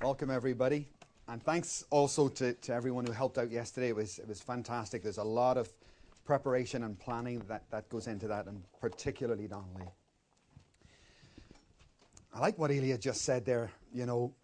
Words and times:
Welcome, 0.00 0.30
everybody. 0.30 0.86
And 1.26 1.42
thanks 1.42 1.84
also 1.90 2.28
to, 2.28 2.52
to 2.52 2.72
everyone 2.72 3.04
who 3.04 3.10
helped 3.10 3.36
out 3.36 3.50
yesterday. 3.50 3.88
It 3.88 3.96
was, 3.96 4.20
it 4.20 4.28
was 4.28 4.40
fantastic. 4.40 5.02
There's 5.02 5.18
a 5.18 5.24
lot 5.24 5.56
of 5.56 5.68
preparation 6.24 6.84
and 6.84 6.96
planning 6.96 7.42
that, 7.48 7.64
that 7.72 7.88
goes 7.88 8.06
into 8.06 8.28
that, 8.28 8.46
and 8.46 8.62
particularly 8.80 9.48
Donnelly. 9.48 9.88
I 12.32 12.38
like 12.38 12.56
what 12.58 12.70
Elia 12.70 12.96
just 12.96 13.22
said 13.22 13.44
there. 13.44 13.72
You 13.92 14.06
know, 14.06 14.34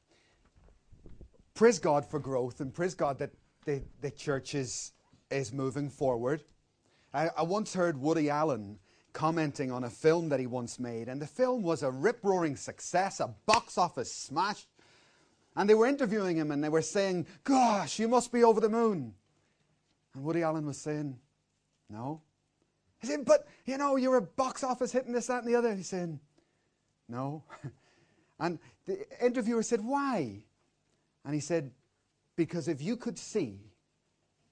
praise 1.55 1.79
God 1.79 2.05
for 2.05 2.18
growth 2.18 2.61
and 2.61 2.75
praise 2.75 2.96
God 2.96 3.21
that 3.21 3.30
the, 3.64 3.80
the 4.00 4.11
church 4.11 4.57
is, 4.57 4.91
is 5.30 5.52
moving 5.52 5.89
forward. 5.89 6.43
I, 7.12 7.29
I 7.29 7.43
once 7.43 7.73
heard 7.73 7.96
Woody 7.96 8.29
Allen 8.29 8.80
commenting 9.12 9.71
on 9.71 9.84
a 9.84 9.91
film 9.91 10.30
that 10.30 10.41
he 10.41 10.48
once 10.48 10.80
made, 10.80 11.09
and 11.09 11.23
the 11.23 11.29
film 11.29 11.62
was 11.62 11.84
a 11.84 11.93
rip 11.93 12.18
roaring 12.25 12.57
success, 12.57 13.21
a 13.21 13.32
box 13.46 13.79
office 13.79 14.12
smash. 14.12 14.66
And 15.57 15.68
they 15.68 15.75
were 15.75 15.86
interviewing 15.86 16.36
him 16.36 16.50
and 16.50 16.63
they 16.63 16.68
were 16.68 16.82
saying, 16.82 17.26
Gosh, 17.44 17.99
you 17.99 18.08
must 18.08 18.32
be 18.32 18.43
over 18.43 18.61
the 18.61 18.68
moon. 18.68 19.14
And 20.14 20.25
Woody 20.25 20.43
Allen 20.43 20.67
was 20.67 20.79
saying, 20.79 21.18
No. 21.89 22.22
He 22.99 23.07
said, 23.07 23.25
But, 23.25 23.46
you 23.64 23.79
know, 23.79 23.96
you're 23.96 24.17
a 24.17 24.22
box 24.22 24.64
office 24.64 24.93
hitting 24.93 25.13
this, 25.13 25.29
that, 25.29 25.44
and 25.44 25.53
the 25.53 25.57
other. 25.57 25.75
He's 25.75 25.89
saying, 25.89 26.18
No. 27.08 27.44
and 28.40 28.58
the 28.86 29.04
interviewer 29.25 29.63
said, 29.63 29.85
Why? 29.85 30.43
And 31.25 31.35
he 31.35 31.40
said, 31.40 31.71
Because 32.36 32.66
if 32.66 32.83
you 32.83 32.97
could 32.97 33.19
see 33.19 33.61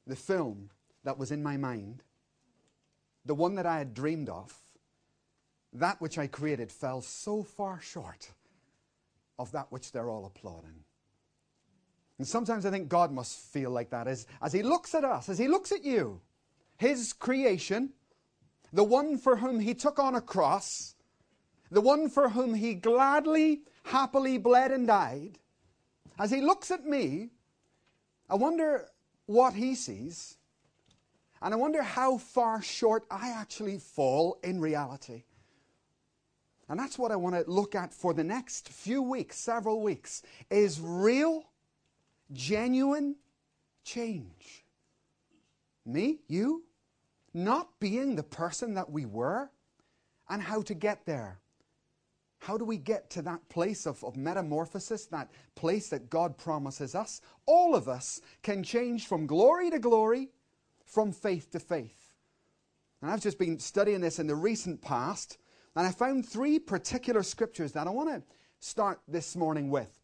the 0.07 0.17
film 0.17 0.71
that 1.05 1.19
was 1.19 1.33
in 1.33 1.43
my 1.43 1.57
mind, 1.57 2.03
the 3.25 3.35
one 3.35 3.57
that 3.57 3.67
I 3.67 3.79
had 3.79 3.95
dreamed 3.95 4.29
of, 4.29 4.57
that 5.73 6.01
which 6.01 6.19
I 6.19 6.27
created 6.27 6.71
fell 6.71 7.01
so 7.01 7.43
far 7.43 7.81
short 7.81 8.31
of 9.39 9.53
that 9.53 9.71
which 9.71 9.91
they're 9.91 10.11
all 10.11 10.27
applauding. 10.27 10.85
And 12.23 12.29
sometimes 12.29 12.65
I 12.65 12.71
think 12.71 12.89
God 12.89 13.11
must 13.11 13.37
feel 13.37 13.73
like 13.73 13.91
that 13.91 14.07
as, 14.07 14.29
as 14.41 14.53
He 14.53 14.63
looks 14.63 14.95
at 14.95 15.03
us, 15.03 15.29
as 15.29 15.39
He 15.39 15.49
looks 15.49 15.73
at 15.73 15.85
you, 15.85 16.21
His 16.77 17.13
creation, 17.13 17.95
the 18.73 18.85
one 18.85 19.19
for 19.19 19.35
whom 19.35 19.59
He 19.59 19.75
took 19.75 19.99
on 19.99 20.15
a 20.15 20.21
cross, 20.21 20.95
the 21.73 21.81
one 21.81 22.09
for 22.09 22.29
whom 22.29 22.55
He 22.55 22.75
gladly, 22.75 23.63
happily 23.83 24.39
bled 24.39 24.71
and 24.71 24.87
died. 24.87 25.41
As 26.17 26.31
He 26.31 26.41
looks 26.41 26.71
at 26.71 26.87
me, 26.87 27.31
I 28.31 28.37
wonder 28.37 28.87
what 29.27 29.55
He 29.55 29.75
sees, 29.75 30.37
and 31.43 31.53
I 31.53 31.57
wonder 31.57 31.83
how 31.83 32.19
far 32.19 32.63
short 32.63 33.05
I 33.11 33.31
actually 33.31 33.79
fall 33.79 34.39
in 34.45 34.61
reality. 34.61 35.25
And 36.69 36.79
that's 36.79 37.01
what 37.01 37.11
I 37.11 37.17
want 37.17 37.35
to 37.35 37.51
look 37.51 37.75
at 37.75 37.93
for 37.93 38.15
the 38.15 38.23
next 38.23 38.69
few 38.69 39.03
weeks, 39.03 39.41
several 39.41 39.83
weeks, 39.83 40.23
is 40.53 40.81
real 40.81 41.47
genuine 42.33 43.17
change. 43.85 44.65
Me, 45.85 46.21
you, 46.29 46.65
not 47.35 47.69
being 47.81 48.15
the 48.15 48.23
person 48.23 48.75
that 48.75 48.91
we 48.91 49.05
were, 49.05 49.51
and 50.29 50.43
how 50.43 50.63
to 50.63 50.75
get 50.75 51.05
there. 51.05 51.41
How 52.39 52.57
do 52.57 52.65
we 52.65 52.77
get 52.77 53.09
to 53.11 53.23
that 53.23 53.49
place 53.49 53.87
of, 53.87 54.03
of 54.03 54.17
metamorphosis, 54.17 55.07
that 55.07 55.31
place 55.55 55.89
that 55.91 56.11
God 56.11 56.37
promises 56.37 56.95
us? 56.95 57.21
All 57.47 57.75
of 57.75 57.89
us 57.89 58.21
can 58.43 58.65
change 58.65 59.07
from 59.07 59.27
glory 59.27 59.71
to 59.71 59.79
glory, 59.79 60.31
from 60.85 61.13
faith 61.13 61.51
to 61.53 61.61
faith. 61.61 62.13
And 63.01 63.11
I've 63.11 63.21
just 63.21 63.39
been 63.39 63.59
studying 63.59 64.01
this 64.01 64.19
in 64.19 64.27
the 64.27 64.35
recent 64.35 64.81
past, 64.81 65.39
and 65.77 65.87
I 65.87 65.91
found 65.91 66.27
three 66.27 66.59
particular 66.59 67.23
scriptures 67.23 67.73
that 67.73 67.87
I 67.87 67.91
want 67.91 68.09
to 68.09 68.23
start 68.61 69.01
this 69.07 69.37
morning 69.37 69.71
with. 69.71 70.02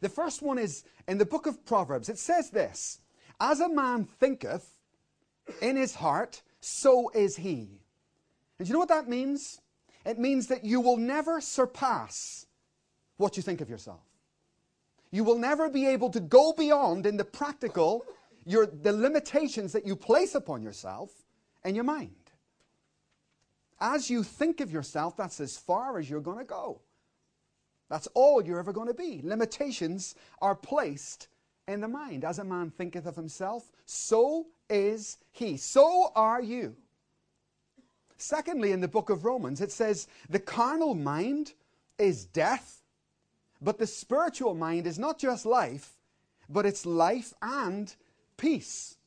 The 0.00 0.08
first 0.08 0.42
one 0.42 0.58
is 0.58 0.84
in 1.06 1.18
the 1.18 1.26
book 1.26 1.46
of 1.46 1.64
Proverbs. 1.64 2.08
It 2.08 2.18
says 2.18 2.50
this 2.50 3.00
As 3.40 3.60
a 3.60 3.68
man 3.68 4.04
thinketh 4.04 4.68
in 5.60 5.76
his 5.76 5.94
heart, 5.94 6.42
so 6.60 7.10
is 7.10 7.36
he. 7.36 7.80
And 8.58 8.68
you 8.68 8.72
know 8.72 8.78
what 8.78 8.88
that 8.88 9.08
means? 9.08 9.60
It 10.04 10.18
means 10.18 10.46
that 10.48 10.64
you 10.64 10.80
will 10.80 10.96
never 10.96 11.40
surpass 11.40 12.46
what 13.16 13.36
you 13.36 13.42
think 13.42 13.60
of 13.60 13.68
yourself. 13.68 14.00
You 15.10 15.24
will 15.24 15.38
never 15.38 15.68
be 15.68 15.86
able 15.86 16.10
to 16.10 16.20
go 16.20 16.52
beyond 16.52 17.04
in 17.04 17.16
the 17.16 17.24
practical 17.24 18.04
your, 18.46 18.66
the 18.66 18.92
limitations 18.92 19.72
that 19.72 19.86
you 19.86 19.96
place 19.96 20.34
upon 20.34 20.62
yourself 20.62 21.10
and 21.64 21.74
your 21.74 21.84
mind. 21.84 22.14
As 23.80 24.10
you 24.10 24.22
think 24.22 24.60
of 24.60 24.70
yourself, 24.70 25.16
that's 25.16 25.40
as 25.40 25.56
far 25.56 25.98
as 25.98 26.08
you're 26.08 26.20
going 26.20 26.38
to 26.38 26.44
go. 26.44 26.80
That's 27.90 28.06
all 28.14 28.42
you're 28.42 28.60
ever 28.60 28.72
going 28.72 28.86
to 28.86 28.94
be. 28.94 29.20
Limitations 29.22 30.14
are 30.40 30.54
placed 30.54 31.26
in 31.66 31.80
the 31.80 31.88
mind. 31.88 32.24
As 32.24 32.38
a 32.38 32.44
man 32.44 32.70
thinketh 32.70 33.04
of 33.04 33.16
himself, 33.16 33.70
so 33.84 34.46
is 34.70 35.18
he. 35.32 35.56
So 35.56 36.12
are 36.14 36.40
you. 36.40 36.76
Secondly, 38.16 38.70
in 38.70 38.80
the 38.80 38.88
book 38.88 39.10
of 39.10 39.24
Romans, 39.24 39.60
it 39.60 39.72
says, 39.72 40.06
the 40.28 40.38
carnal 40.38 40.94
mind 40.94 41.54
is 41.98 42.26
death, 42.26 42.82
but 43.60 43.78
the 43.78 43.86
spiritual 43.86 44.54
mind 44.54 44.86
is 44.86 44.98
not 44.98 45.18
just 45.18 45.44
life, 45.44 45.94
but 46.48 46.66
it's 46.66 46.86
life 46.86 47.34
and 47.42 47.94
peace. 48.36 48.98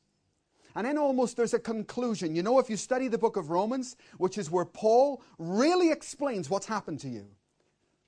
And 0.74 0.86
then 0.86 0.98
almost 0.98 1.36
there's 1.36 1.54
a 1.54 1.58
conclusion. 1.58 2.34
You 2.34 2.42
know, 2.42 2.58
if 2.58 2.68
you 2.68 2.76
study 2.76 3.08
the 3.08 3.16
book 3.16 3.36
of 3.36 3.50
Romans, 3.50 3.96
which 4.18 4.36
is 4.36 4.50
where 4.50 4.64
Paul 4.64 5.22
really 5.38 5.90
explains 5.90 6.50
what's 6.50 6.66
happened 6.66 7.00
to 7.00 7.08
you 7.08 7.26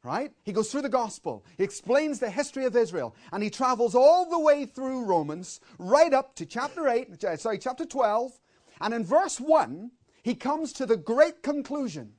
right? 0.06 0.32
He 0.44 0.52
goes 0.52 0.70
through 0.70 0.82
the 0.82 0.88
gospel. 0.88 1.44
He 1.58 1.64
explains 1.64 2.20
the 2.20 2.30
history 2.30 2.64
of 2.64 2.76
Israel. 2.76 3.14
And 3.32 3.42
he 3.42 3.50
travels 3.50 3.94
all 3.94 4.30
the 4.30 4.38
way 4.38 4.64
through 4.64 5.04
Romans, 5.04 5.60
right 5.78 6.14
up 6.14 6.34
to 6.36 6.46
chapter 6.46 6.88
8, 6.88 7.24
uh, 7.24 7.36
sorry, 7.36 7.58
chapter 7.58 7.84
12. 7.84 8.32
And 8.80 8.94
in 8.94 9.04
verse 9.04 9.40
1, 9.40 9.90
he 10.22 10.34
comes 10.34 10.72
to 10.74 10.86
the 10.86 10.96
great 10.96 11.42
conclusion. 11.42 12.12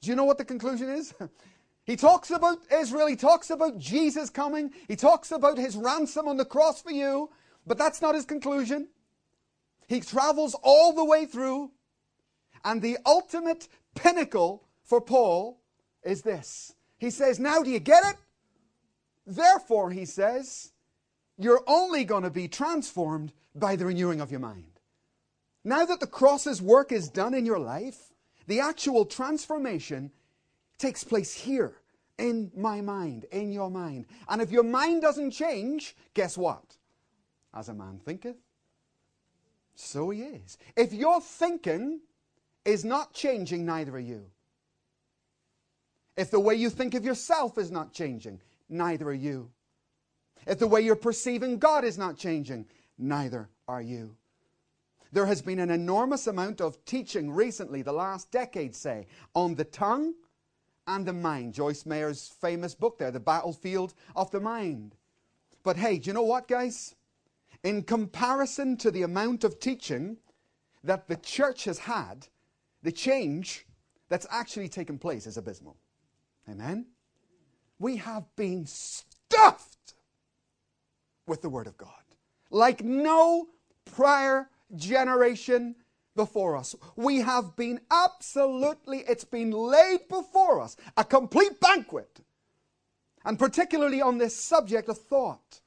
Do 0.00 0.10
you 0.10 0.16
know 0.16 0.24
what 0.24 0.38
the 0.38 0.44
conclusion 0.44 0.88
is? 0.88 1.12
he 1.84 1.96
talks 1.96 2.30
about 2.30 2.58
Israel. 2.72 3.08
He 3.08 3.16
talks 3.16 3.50
about 3.50 3.78
Jesus 3.78 4.30
coming. 4.30 4.72
He 4.86 4.96
talks 4.96 5.32
about 5.32 5.58
his 5.58 5.76
ransom 5.76 6.28
on 6.28 6.36
the 6.36 6.44
cross 6.44 6.80
for 6.80 6.92
you. 6.92 7.30
But 7.66 7.78
that's 7.78 8.02
not 8.02 8.14
his 8.14 8.24
conclusion. 8.24 8.88
He 9.88 10.00
travels 10.00 10.54
all 10.62 10.92
the 10.92 11.04
way 11.04 11.26
through. 11.26 11.72
And 12.64 12.80
the 12.80 12.98
ultimate 13.04 13.68
pinnacle 13.94 14.68
for 14.82 15.00
Paul 15.00 15.60
is 16.02 16.22
this 16.22 16.73
he 17.04 17.10
says, 17.10 17.38
Now 17.38 17.62
do 17.62 17.70
you 17.70 17.80
get 17.80 18.04
it? 18.04 18.16
Therefore, 19.26 19.90
he 19.90 20.04
says, 20.04 20.72
you're 21.38 21.62
only 21.66 22.04
going 22.04 22.22
to 22.22 22.30
be 22.30 22.48
transformed 22.48 23.32
by 23.54 23.76
the 23.76 23.86
renewing 23.86 24.20
of 24.20 24.30
your 24.30 24.40
mind. 24.40 24.80
Now 25.64 25.84
that 25.84 26.00
the 26.00 26.06
cross's 26.06 26.60
work 26.60 26.92
is 26.92 27.08
done 27.08 27.34
in 27.34 27.46
your 27.46 27.58
life, 27.58 28.12
the 28.46 28.60
actual 28.60 29.04
transformation 29.04 30.12
takes 30.78 31.02
place 31.02 31.34
here 31.34 31.76
in 32.18 32.52
my 32.56 32.80
mind, 32.80 33.26
in 33.32 33.50
your 33.50 33.70
mind. 33.70 34.06
And 34.28 34.40
if 34.40 34.52
your 34.52 34.62
mind 34.62 35.02
doesn't 35.02 35.32
change, 35.32 35.96
guess 36.12 36.36
what? 36.38 36.76
As 37.52 37.68
a 37.68 37.74
man 37.74 38.00
thinketh, 38.04 38.36
so 39.74 40.10
he 40.10 40.20
is. 40.20 40.58
If 40.76 40.92
your 40.92 41.20
thinking 41.20 42.00
is 42.64 42.84
not 42.84 43.12
changing, 43.12 43.64
neither 43.64 43.92
are 43.92 44.00
you. 44.00 44.26
If 46.16 46.30
the 46.30 46.40
way 46.40 46.54
you 46.54 46.70
think 46.70 46.94
of 46.94 47.04
yourself 47.04 47.58
is 47.58 47.70
not 47.70 47.92
changing, 47.92 48.40
neither 48.68 49.08
are 49.08 49.14
you. 49.14 49.50
If 50.46 50.58
the 50.58 50.66
way 50.66 50.80
you're 50.80 50.96
perceiving 50.96 51.58
God 51.58 51.84
is 51.84 51.98
not 51.98 52.16
changing, 52.16 52.66
neither 52.98 53.48
are 53.66 53.82
you. 53.82 54.16
There 55.12 55.26
has 55.26 55.42
been 55.42 55.60
an 55.60 55.70
enormous 55.70 56.26
amount 56.26 56.60
of 56.60 56.84
teaching 56.84 57.30
recently, 57.30 57.82
the 57.82 57.92
last 57.92 58.30
decade, 58.30 58.74
say, 58.74 59.06
on 59.34 59.54
the 59.54 59.64
tongue 59.64 60.14
and 60.86 61.06
the 61.06 61.12
mind. 61.12 61.54
Joyce 61.54 61.86
Meyer's 61.86 62.34
famous 62.40 62.74
book 62.74 62.98
there, 62.98 63.10
The 63.10 63.20
Battlefield 63.20 63.94
of 64.16 64.30
the 64.30 64.40
Mind. 64.40 64.96
But 65.62 65.76
hey, 65.76 65.98
do 65.98 66.08
you 66.08 66.14
know 66.14 66.22
what, 66.22 66.48
guys? 66.48 66.94
In 67.62 67.82
comparison 67.82 68.76
to 68.78 68.90
the 68.90 69.02
amount 69.02 69.44
of 69.44 69.58
teaching 69.58 70.18
that 70.82 71.08
the 71.08 71.16
church 71.16 71.64
has 71.64 71.78
had, 71.78 72.26
the 72.82 72.92
change 72.92 73.66
that's 74.08 74.26
actually 74.30 74.68
taken 74.68 74.98
place 74.98 75.26
is 75.26 75.38
abysmal. 75.38 75.76
Amen? 76.48 76.86
We 77.78 77.96
have 77.96 78.24
been 78.36 78.66
stuffed 78.66 79.94
with 81.26 81.42
the 81.42 81.48
Word 81.48 81.66
of 81.66 81.76
God 81.76 81.90
like 82.50 82.82
no 82.82 83.48
prior 83.84 84.48
generation 84.76 85.74
before 86.16 86.56
us. 86.56 86.74
We 86.96 87.20
have 87.20 87.56
been 87.56 87.80
absolutely, 87.90 88.98
it's 89.00 89.24
been 89.24 89.50
laid 89.50 90.08
before 90.08 90.60
us, 90.60 90.76
a 90.96 91.04
complete 91.04 91.60
banquet. 91.60 92.20
And 93.24 93.38
particularly 93.38 94.00
on 94.00 94.18
this 94.18 94.36
subject 94.36 94.88
of 94.88 94.98
thought, 94.98 95.60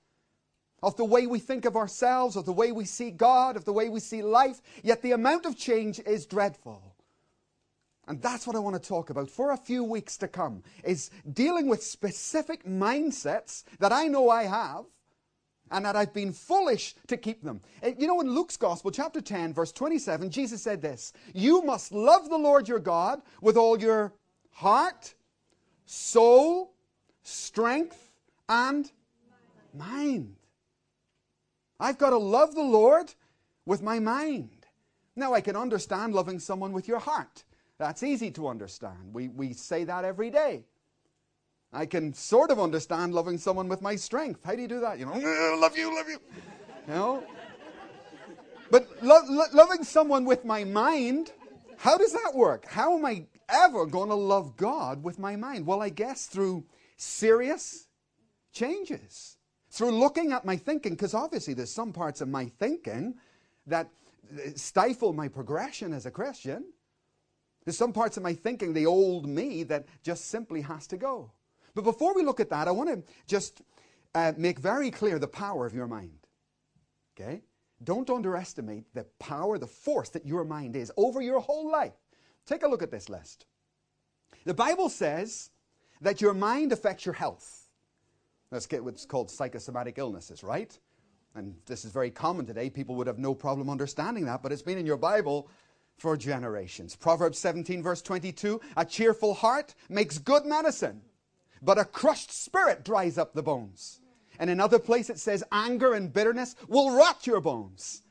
of 0.83 0.95
the 0.95 1.05
way 1.05 1.25
we 1.25 1.39
think 1.39 1.65
of 1.65 1.75
ourselves, 1.75 2.35
of 2.35 2.45
the 2.45 2.53
way 2.53 2.71
we 2.71 2.85
see 2.85 3.09
God, 3.09 3.57
of 3.57 3.65
the 3.65 3.73
way 3.73 3.89
we 3.89 3.99
see 3.99 4.21
life, 4.21 4.61
yet 4.83 5.01
the 5.01 5.11
amount 5.11 5.45
of 5.45 5.57
change 5.57 5.99
is 5.99 6.25
dreadful. 6.25 6.95
And 8.07 8.21
that's 8.21 8.47
what 8.47 8.55
I 8.55 8.59
want 8.59 8.81
to 8.81 8.87
talk 8.87 9.09
about 9.09 9.29
for 9.29 9.51
a 9.51 9.57
few 9.57 9.83
weeks 9.83 10.17
to 10.17 10.27
come, 10.27 10.63
is 10.83 11.11
dealing 11.33 11.67
with 11.67 11.83
specific 11.83 12.65
mindsets 12.65 13.63
that 13.79 13.91
I 13.91 14.07
know 14.07 14.29
I 14.29 14.43
have 14.43 14.85
and 15.69 15.85
that 15.85 15.97
I've 15.97 16.13
been 16.13 16.31
foolish 16.31 16.95
to 17.07 17.17
keep 17.17 17.43
them. 17.43 17.61
Eh, 17.83 17.93
you 17.97 18.07
know, 18.07 18.21
in 18.21 18.29
Luke's 18.29 18.55
Gospel, 18.55 18.91
chapter 18.91 19.19
10, 19.19 19.53
verse 19.53 19.73
27, 19.73 20.29
Jesus 20.29 20.61
said 20.61 20.81
this 20.81 21.11
You 21.33 21.61
must 21.63 21.91
love 21.91 22.29
the 22.29 22.37
Lord 22.37 22.67
your 22.67 22.79
God 22.79 23.21
with 23.41 23.57
all 23.57 23.79
your 23.79 24.13
heart, 24.51 25.13
soul, 25.85 26.73
strength, 27.23 28.11
and 28.47 28.89
mind. 29.73 30.35
I've 31.79 31.97
got 31.97 32.11
to 32.11 32.17
love 32.17 32.55
the 32.55 32.63
Lord 32.63 33.13
with 33.65 33.83
my 33.83 33.99
mind. 33.99 34.49
Now, 35.15 35.33
I 35.33 35.41
can 35.41 35.55
understand 35.55 36.13
loving 36.13 36.39
someone 36.39 36.71
with 36.71 36.87
your 36.87 36.99
heart. 36.99 37.43
That's 37.77 38.03
easy 38.03 38.31
to 38.31 38.47
understand. 38.47 39.13
We, 39.13 39.27
we 39.27 39.53
say 39.53 39.83
that 39.83 40.03
every 40.03 40.29
day. 40.29 40.65
I 41.71 41.85
can 41.85 42.13
sort 42.13 42.49
of 42.49 42.59
understand 42.59 43.13
loving 43.13 43.37
someone 43.37 43.67
with 43.67 43.81
my 43.81 43.95
strength. 43.95 44.39
How 44.43 44.55
do 44.55 44.61
you 44.61 44.67
do 44.67 44.79
that? 44.79 44.99
You 44.99 45.05
know, 45.05 45.11
mm, 45.11 45.61
love 45.61 45.77
you, 45.77 45.95
love 45.95 46.07
you. 46.07 46.19
You 46.87 46.93
know? 46.93 47.23
But 48.71 48.87
lo- 49.03 49.21
lo- 49.27 49.45
loving 49.53 49.83
someone 49.83 50.25
with 50.25 50.45
my 50.45 50.63
mind, 50.63 51.31
how 51.77 51.97
does 51.97 52.13
that 52.13 52.33
work? 52.33 52.65
How 52.65 52.97
am 52.97 53.05
I 53.05 53.25
ever 53.49 53.85
going 53.85 54.09
to 54.09 54.15
love 54.15 54.57
God 54.57 55.03
with 55.03 55.19
my 55.19 55.35
mind? 55.35 55.65
Well, 55.65 55.81
I 55.81 55.89
guess 55.89 56.25
through 56.25 56.65
serious 56.95 57.87
changes, 58.53 59.37
through 59.69 59.91
looking 59.91 60.31
at 60.31 60.45
my 60.45 60.57
thinking, 60.57 60.93
because 60.93 61.13
obviously 61.13 61.53
there's 61.53 61.71
some 61.71 61.93
parts 61.93 62.21
of 62.21 62.27
my 62.27 62.45
thinking 62.45 63.15
that 63.67 63.89
uh, 64.33 64.49
stifle 64.55 65.13
my 65.13 65.27
progression 65.27 65.93
as 65.93 66.05
a 66.05 66.11
Christian. 66.11 66.65
There's 67.67 67.77
some 67.77 67.91
parts 67.91 68.15
of 68.15 68.23
my 68.23 68.33
thinking, 68.33 68.71
the 68.71 68.85
old 68.85 69.27
me, 69.27 69.63
that 69.63 69.87
just 70.01 70.29
simply 70.29 70.61
has 70.61 70.87
to 70.87 70.95
go. 70.95 71.33
But 71.75 71.83
before 71.83 72.15
we 72.15 72.23
look 72.23 72.39
at 72.39 72.49
that, 72.49 72.65
I 72.65 72.71
want 72.71 72.89
to 72.89 73.13
just 73.27 73.61
uh, 74.15 74.31
make 74.37 74.57
very 74.57 74.89
clear 74.89 75.19
the 75.19 75.27
power 75.27 75.65
of 75.65 75.73
your 75.73 75.85
mind. 75.85 76.27
Okay? 77.19 77.41
Don't 77.83 78.09
underestimate 78.09 78.93
the 78.93 79.03
power, 79.19 79.57
the 79.57 79.67
force 79.67 80.07
that 80.11 80.25
your 80.25 80.45
mind 80.45 80.77
is 80.77 80.93
over 80.95 81.21
your 81.21 81.41
whole 81.41 81.69
life. 81.69 81.91
Take 82.45 82.63
a 82.63 82.69
look 82.69 82.81
at 82.81 82.89
this 82.89 83.09
list. 83.09 83.47
The 84.45 84.53
Bible 84.53 84.87
says 84.87 85.49
that 85.99 86.21
your 86.21 86.33
mind 86.33 86.71
affects 86.71 87.05
your 87.05 87.15
health. 87.15 87.67
That's 88.49 88.71
what's 88.71 89.05
called 89.05 89.29
psychosomatic 89.29 89.97
illnesses, 89.97 90.41
right? 90.41 90.79
And 91.35 91.53
this 91.65 91.83
is 91.83 91.91
very 91.91 92.11
common 92.11 92.45
today. 92.45 92.69
People 92.69 92.95
would 92.95 93.07
have 93.07 93.19
no 93.19 93.35
problem 93.35 93.69
understanding 93.69 94.23
that, 94.23 94.41
but 94.41 94.53
it's 94.53 94.61
been 94.61 94.77
in 94.77 94.85
your 94.85 94.95
Bible 94.95 95.49
for 95.97 96.15
generations. 96.15 96.95
Proverbs 96.95 97.39
17, 97.39 97.81
verse 97.81 98.01
22 98.01 98.61
A 98.77 98.85
cheerful 98.85 99.33
heart 99.33 99.75
makes 99.89 100.17
good 100.17 100.45
medicine, 100.45 101.01
but 101.61 101.77
a 101.77 101.85
crushed 101.85 102.31
spirit 102.31 102.83
dries 102.85 103.17
up 103.17 103.33
the 103.33 103.43
bones. 103.43 103.99
And 104.39 104.49
another 104.49 104.79
place 104.79 105.09
it 105.09 105.19
says, 105.19 105.43
Anger 105.51 105.93
and 105.93 106.13
bitterness 106.13 106.55
will 106.67 106.95
rot 106.95 107.25
your 107.25 107.41
bones. 107.41 108.03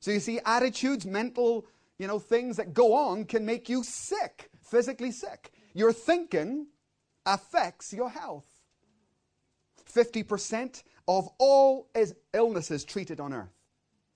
So 0.00 0.10
you 0.10 0.20
see, 0.20 0.40
attitudes, 0.44 1.06
mental, 1.06 1.66
you 1.98 2.06
know, 2.06 2.18
things 2.18 2.56
that 2.56 2.74
go 2.74 2.94
on 2.94 3.24
can 3.24 3.44
make 3.44 3.68
you 3.68 3.84
sick, 3.84 4.50
physically 4.62 5.12
sick. 5.12 5.52
Your 5.74 5.92
thinking 5.92 6.66
affects 7.26 7.92
your 7.92 8.10
health. 8.10 8.46
50% 9.92 10.82
of 11.06 11.28
all 11.38 11.88
illnesses 12.32 12.84
treated 12.84 13.20
on 13.20 13.32
earth 13.32 13.54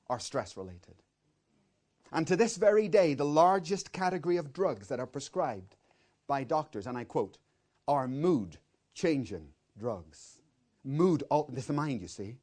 are 0.09 0.19
stress 0.19 0.57
related. 0.57 1.04
And 2.15 2.29
to 2.29 2.37
this 2.37 2.57
very 2.57 2.87
day, 2.87 3.15
the 3.15 3.25
largest 3.25 3.93
category 3.93 4.37
of 4.37 4.53
drugs 4.53 4.87
that 4.87 5.01
are 5.01 5.07
prescribed 5.07 5.75
by 6.29 6.45
doctors, 6.45 6.87
and 6.87 6.97
I 6.97 7.03
quote, 7.03 7.39
are 7.89 8.07
mood 8.07 8.57
changing 8.95 9.49
drugs. 9.77 10.39
Mood, 10.85 11.25
all, 11.29 11.51
this 11.51 11.65
is 11.65 11.67
the 11.67 11.73
mind, 11.73 12.01
you 12.01 12.07
see. 12.07 12.37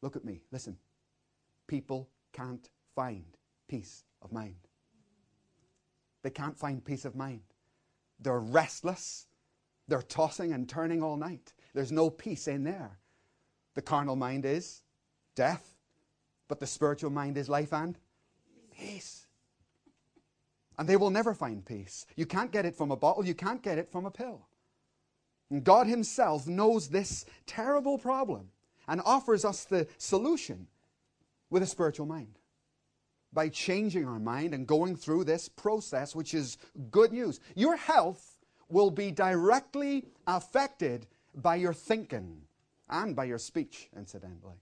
Look 0.00 0.14
at 0.14 0.24
me, 0.24 0.42
listen. 0.52 0.76
People 1.66 2.08
can't 2.32 2.70
find 2.94 3.24
peace 3.66 4.04
of 4.22 4.32
mind. 4.32 4.54
They 6.22 6.30
can't 6.30 6.56
find 6.56 6.82
peace 6.82 7.04
of 7.04 7.16
mind. 7.16 7.42
They're 8.20 8.38
restless. 8.38 9.26
They're 9.88 10.02
tossing 10.02 10.52
and 10.52 10.68
turning 10.68 11.02
all 11.02 11.16
night. 11.16 11.52
There's 11.74 11.90
no 11.90 12.10
peace 12.10 12.46
in 12.46 12.62
there. 12.62 12.98
The 13.74 13.82
carnal 13.82 14.14
mind 14.14 14.44
is 14.44 14.82
death, 15.34 15.74
but 16.46 16.60
the 16.60 16.66
spiritual 16.66 17.10
mind 17.10 17.36
is 17.36 17.48
life 17.48 17.72
and 17.72 17.98
peace. 18.78 19.26
And 20.78 20.88
they 20.88 20.96
will 20.96 21.10
never 21.10 21.34
find 21.34 21.64
peace. 21.64 22.06
You 22.16 22.26
can't 22.26 22.50
get 22.50 22.66
it 22.66 22.74
from 22.74 22.90
a 22.90 22.96
bottle, 22.96 23.24
you 23.24 23.34
can't 23.34 23.62
get 23.62 23.78
it 23.78 23.90
from 23.90 24.06
a 24.06 24.10
pill. 24.10 24.46
And 25.50 25.62
God 25.62 25.86
Himself 25.86 26.46
knows 26.46 26.88
this 26.88 27.26
terrible 27.46 27.98
problem 27.98 28.50
and 28.88 29.00
offers 29.04 29.44
us 29.44 29.64
the 29.64 29.86
solution 29.98 30.66
with 31.50 31.62
a 31.62 31.66
spiritual 31.66 32.06
mind. 32.06 32.38
By 33.32 33.48
changing 33.48 34.06
our 34.06 34.18
mind 34.18 34.54
and 34.54 34.66
going 34.66 34.96
through 34.96 35.24
this 35.24 35.48
process, 35.48 36.14
which 36.14 36.34
is 36.34 36.58
good 36.90 37.12
news. 37.12 37.40
Your 37.54 37.76
health 37.76 38.36
will 38.68 38.90
be 38.90 39.10
directly 39.10 40.06
affected 40.26 41.06
by 41.34 41.56
your 41.56 41.72
thinking 41.72 42.42
and 42.88 43.14
by 43.14 43.24
your 43.24 43.38
speech, 43.38 43.88
incidentally. 43.96 44.56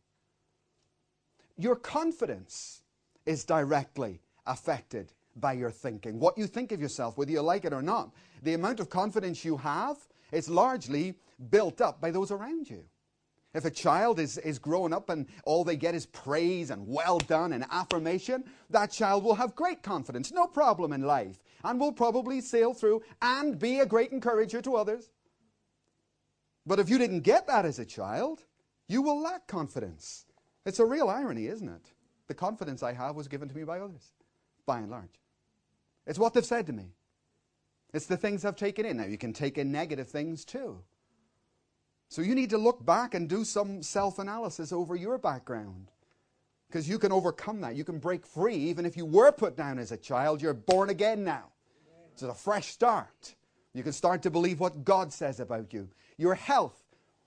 Your 1.58 1.76
confidence 1.76 2.81
is 3.26 3.44
directly 3.44 4.20
affected 4.46 5.12
by 5.36 5.52
your 5.52 5.70
thinking. 5.70 6.18
What 6.18 6.36
you 6.36 6.46
think 6.46 6.72
of 6.72 6.80
yourself, 6.80 7.16
whether 7.16 7.30
you 7.30 7.40
like 7.40 7.64
it 7.64 7.72
or 7.72 7.82
not, 7.82 8.10
the 8.42 8.54
amount 8.54 8.80
of 8.80 8.90
confidence 8.90 9.44
you 9.44 9.56
have 9.56 9.96
is 10.30 10.48
largely 10.48 11.14
built 11.50 11.80
up 11.80 12.00
by 12.00 12.10
those 12.10 12.30
around 12.30 12.68
you. 12.68 12.84
If 13.54 13.66
a 13.66 13.70
child 13.70 14.18
is, 14.18 14.38
is 14.38 14.58
growing 14.58 14.94
up 14.94 15.10
and 15.10 15.26
all 15.44 15.62
they 15.62 15.76
get 15.76 15.94
is 15.94 16.06
praise 16.06 16.70
and 16.70 16.86
well 16.88 17.18
done 17.18 17.52
and 17.52 17.66
affirmation, 17.70 18.44
that 18.70 18.90
child 18.90 19.24
will 19.24 19.34
have 19.34 19.54
great 19.54 19.82
confidence, 19.82 20.32
no 20.32 20.46
problem 20.46 20.92
in 20.92 21.02
life, 21.02 21.42
and 21.62 21.78
will 21.78 21.92
probably 21.92 22.40
sail 22.40 22.72
through 22.72 23.02
and 23.20 23.58
be 23.58 23.80
a 23.80 23.86
great 23.86 24.10
encourager 24.10 24.62
to 24.62 24.76
others. 24.76 25.10
But 26.64 26.78
if 26.78 26.88
you 26.88 26.96
didn't 26.96 27.20
get 27.20 27.46
that 27.48 27.66
as 27.66 27.78
a 27.78 27.84
child, 27.84 28.42
you 28.88 29.02
will 29.02 29.20
lack 29.20 29.46
confidence. 29.46 30.24
It's 30.64 30.78
a 30.78 30.86
real 30.86 31.08
irony, 31.08 31.46
isn't 31.46 31.68
it? 31.68 31.92
The 32.32 32.36
confidence 32.36 32.82
I 32.82 32.94
have 32.94 33.14
was 33.14 33.28
given 33.28 33.50
to 33.50 33.54
me 33.54 33.62
by 33.62 33.78
others, 33.78 34.14
by 34.64 34.78
and 34.78 34.90
large. 34.90 35.20
It's 36.06 36.18
what 36.18 36.32
they've 36.32 36.42
said 36.42 36.66
to 36.68 36.72
me. 36.72 36.94
It's 37.92 38.06
the 38.06 38.16
things 38.16 38.46
I've 38.46 38.56
taken 38.56 38.86
in. 38.86 38.96
Now, 38.96 39.04
you 39.04 39.18
can 39.18 39.34
take 39.34 39.58
in 39.58 39.70
negative 39.70 40.08
things 40.08 40.46
too. 40.46 40.78
So 42.08 42.22
you 42.22 42.34
need 42.34 42.48
to 42.48 42.56
look 42.56 42.82
back 42.86 43.12
and 43.12 43.28
do 43.28 43.44
some 43.44 43.82
self 43.82 44.18
analysis 44.18 44.72
over 44.72 44.96
your 44.96 45.18
background. 45.18 45.90
Because 46.68 46.88
you 46.88 46.98
can 46.98 47.12
overcome 47.12 47.60
that. 47.60 47.76
You 47.76 47.84
can 47.84 47.98
break 47.98 48.24
free. 48.24 48.56
Even 48.56 48.86
if 48.86 48.96
you 48.96 49.04
were 49.04 49.30
put 49.30 49.54
down 49.54 49.78
as 49.78 49.92
a 49.92 49.98
child, 49.98 50.40
you're 50.40 50.54
born 50.54 50.88
again 50.88 51.24
now. 51.24 51.48
It's 52.14 52.22
a 52.22 52.32
fresh 52.32 52.68
start. 52.68 53.34
You 53.74 53.82
can 53.82 53.92
start 53.92 54.22
to 54.22 54.30
believe 54.30 54.58
what 54.58 54.86
God 54.86 55.12
says 55.12 55.38
about 55.38 55.74
you. 55.74 55.90
Your 56.16 56.34
health, 56.34 56.82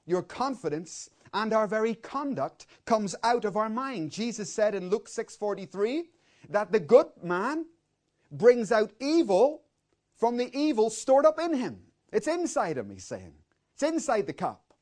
your 0.08 0.24
confidence, 0.24 1.12
and 1.36 1.54
our 1.54 1.68
very 1.68 1.94
conduct 1.94 2.66
comes 2.86 3.14
out 3.22 3.44
of 3.44 3.58
our 3.58 3.70
mind. 3.70 4.10
Jesus 4.10 4.52
said 4.52 4.74
in 4.74 4.90
Luke 4.90 5.08
6:43 5.08 6.10
that 6.50 6.72
the 6.72 6.80
good 6.80 7.08
man 7.22 7.66
brings 8.32 8.72
out 8.72 8.92
evil 9.00 9.64
from 10.16 10.38
the 10.38 10.50
evil 10.58 10.90
stored 10.90 11.26
up 11.26 11.38
in 11.40 11.54
him. 11.54 11.84
It's 12.12 12.28
inside 12.28 12.78
him, 12.78 12.90
he's 12.90 13.04
saying. 13.04 13.34
It's 13.74 13.84
inside 13.84 14.28
the 14.28 14.34
cup. 14.34 14.74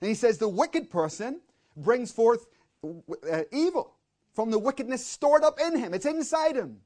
And 0.00 0.08
he 0.08 0.14
says 0.14 0.36
the 0.36 0.48
wicked 0.48 0.90
person 0.90 1.40
brings 1.76 2.12
forth 2.12 2.46
uh, 2.84 3.44
evil 3.50 3.96
from 4.34 4.50
the 4.50 4.58
wickedness 4.58 5.04
stored 5.04 5.42
up 5.42 5.58
in 5.58 5.78
him. 5.78 5.94
It's 5.94 6.04
inside 6.04 6.56
him. 6.56 6.82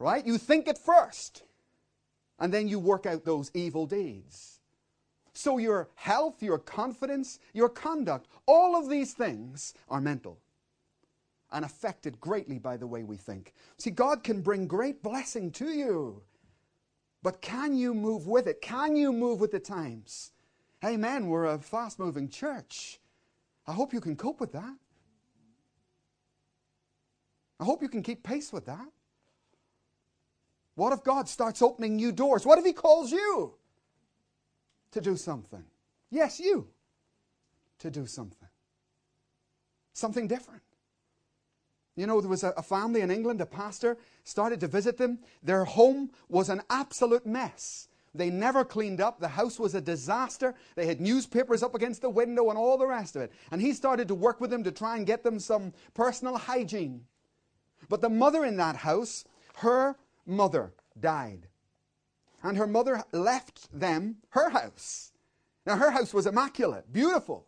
Right? 0.00 0.26
You 0.26 0.36
think 0.36 0.66
it 0.66 0.78
first, 0.78 1.44
and 2.40 2.52
then 2.52 2.66
you 2.66 2.80
work 2.80 3.06
out 3.06 3.24
those 3.24 3.52
evil 3.54 3.86
deeds. 3.86 4.61
So 5.34 5.58
your 5.58 5.88
health, 5.94 6.42
your 6.42 6.58
confidence, 6.58 7.38
your 7.54 7.68
conduct, 7.68 8.28
all 8.46 8.76
of 8.76 8.88
these 8.88 9.14
things 9.14 9.74
are 9.88 10.00
mental 10.00 10.38
and 11.50 11.64
affected 11.64 12.20
greatly 12.20 12.58
by 12.58 12.76
the 12.76 12.86
way 12.86 13.02
we 13.02 13.16
think. 13.16 13.54
See, 13.78 13.90
God 13.90 14.22
can 14.22 14.40
bring 14.40 14.66
great 14.66 15.02
blessing 15.02 15.50
to 15.52 15.66
you. 15.66 16.22
But 17.22 17.40
can 17.40 17.74
you 17.76 17.94
move 17.94 18.26
with 18.26 18.46
it? 18.46 18.60
Can 18.60 18.96
you 18.96 19.12
move 19.12 19.40
with 19.40 19.52
the 19.52 19.60
times? 19.60 20.32
Amen. 20.84 21.28
We're 21.28 21.44
a 21.44 21.58
fast 21.58 21.98
moving 21.98 22.28
church. 22.28 22.98
I 23.66 23.72
hope 23.72 23.92
you 23.92 24.00
can 24.00 24.16
cope 24.16 24.40
with 24.40 24.52
that. 24.52 24.74
I 27.60 27.64
hope 27.64 27.80
you 27.80 27.88
can 27.88 28.02
keep 28.02 28.24
pace 28.24 28.52
with 28.52 28.66
that. 28.66 28.88
What 30.74 30.92
if 30.92 31.04
God 31.04 31.28
starts 31.28 31.62
opening 31.62 31.94
new 31.96 32.10
doors? 32.10 32.44
What 32.44 32.58
if 32.58 32.64
He 32.64 32.72
calls 32.72 33.12
you 33.12 33.54
to 34.92 35.00
do 35.00 35.16
something? 35.16 35.64
Yes, 36.10 36.40
you 36.40 36.68
to 37.80 37.90
do 37.90 38.06
something. 38.06 38.48
Something 39.92 40.26
different. 40.26 40.62
You 41.96 42.06
know, 42.06 42.20
there 42.20 42.30
was 42.30 42.42
a, 42.42 42.62
family 42.62 43.02
in 43.02 43.10
England, 43.10 43.40
a 43.42 43.46
pastor 43.46 43.98
started 44.24 44.60
to 44.60 44.68
visit 44.68 44.96
them. 44.96 45.18
Their 45.42 45.64
home 45.64 46.10
was 46.28 46.48
an 46.48 46.62
absolute 46.70 47.26
mess. 47.26 47.88
They 48.14 48.30
never 48.30 48.64
cleaned 48.64 49.00
up. 49.00 49.20
The 49.20 49.28
house 49.28 49.58
was 49.58 49.74
a 49.74 49.80
disaster. 49.80 50.54
They 50.74 50.86
had 50.86 51.00
newspapers 51.00 51.62
up 51.62 51.74
against 51.74 52.02
the 52.02 52.10
window 52.10 52.48
and 52.48 52.58
all 52.58 52.78
the 52.78 52.86
rest 52.86 53.16
of 53.16 53.22
it. 53.22 53.32
And 53.50 53.60
he 53.60 53.72
started 53.72 54.08
to 54.08 54.14
work 54.14 54.40
with 54.40 54.50
them 54.50 54.64
to 54.64 54.72
try 54.72 54.96
and 54.96 55.06
get 55.06 55.22
them 55.22 55.38
some 55.38 55.72
personal 55.94 56.36
hygiene. 56.36 57.04
But 57.88 58.00
the 58.00 58.10
mother 58.10 58.44
in 58.44 58.56
that 58.56 58.76
house, 58.76 59.24
her 59.56 59.96
mother 60.26 60.72
died. 60.98 61.48
And 62.42 62.56
her 62.56 62.66
mother 62.66 63.02
left 63.12 63.68
them 63.78 64.16
her 64.30 64.50
house. 64.50 65.12
Now, 65.64 65.76
her 65.76 65.92
house 65.92 66.12
was 66.12 66.26
immaculate, 66.26 66.92
beautiful. 66.92 67.46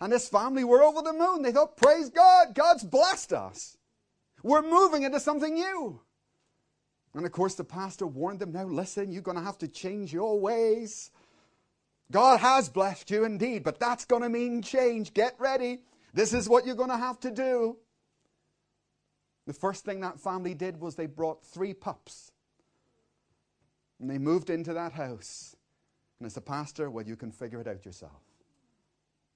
And 0.00 0.12
this 0.12 0.28
family 0.28 0.62
were 0.62 0.82
over 0.82 1.02
the 1.02 1.12
moon. 1.12 1.42
They 1.42 1.50
thought, 1.50 1.76
praise 1.76 2.08
God, 2.08 2.54
God's 2.54 2.84
blessed 2.84 3.32
us. 3.32 3.76
We're 4.42 4.62
moving 4.62 5.02
into 5.02 5.18
something 5.18 5.54
new. 5.54 6.00
And 7.14 7.26
of 7.26 7.32
course, 7.32 7.56
the 7.56 7.64
pastor 7.64 8.06
warned 8.06 8.38
them 8.38 8.52
now 8.52 8.64
listen, 8.64 9.10
you're 9.10 9.22
going 9.22 9.36
to 9.36 9.42
have 9.42 9.58
to 9.58 9.68
change 9.68 10.12
your 10.12 10.38
ways. 10.38 11.10
God 12.12 12.40
has 12.40 12.68
blessed 12.68 13.10
you 13.10 13.24
indeed, 13.24 13.64
but 13.64 13.80
that's 13.80 14.04
going 14.04 14.22
to 14.22 14.28
mean 14.28 14.62
change. 14.62 15.12
Get 15.12 15.34
ready. 15.38 15.80
This 16.14 16.32
is 16.32 16.48
what 16.48 16.64
you're 16.64 16.76
going 16.76 16.90
to 16.90 16.96
have 16.96 17.18
to 17.20 17.30
do. 17.30 17.76
The 19.46 19.52
first 19.52 19.84
thing 19.84 20.00
that 20.00 20.20
family 20.20 20.54
did 20.54 20.80
was 20.80 20.94
they 20.94 21.06
brought 21.06 21.44
three 21.44 21.74
pups. 21.74 22.32
And 24.00 24.08
they 24.08 24.18
moved 24.18 24.50
into 24.50 24.72
that 24.74 24.92
house. 24.92 25.56
And 26.18 26.26
as 26.26 26.36
a 26.36 26.40
pastor, 26.40 26.90
well, 26.90 27.06
you 27.06 27.16
can 27.16 27.30
figure 27.30 27.60
it 27.60 27.66
out 27.66 27.84
yourself. 27.84 28.22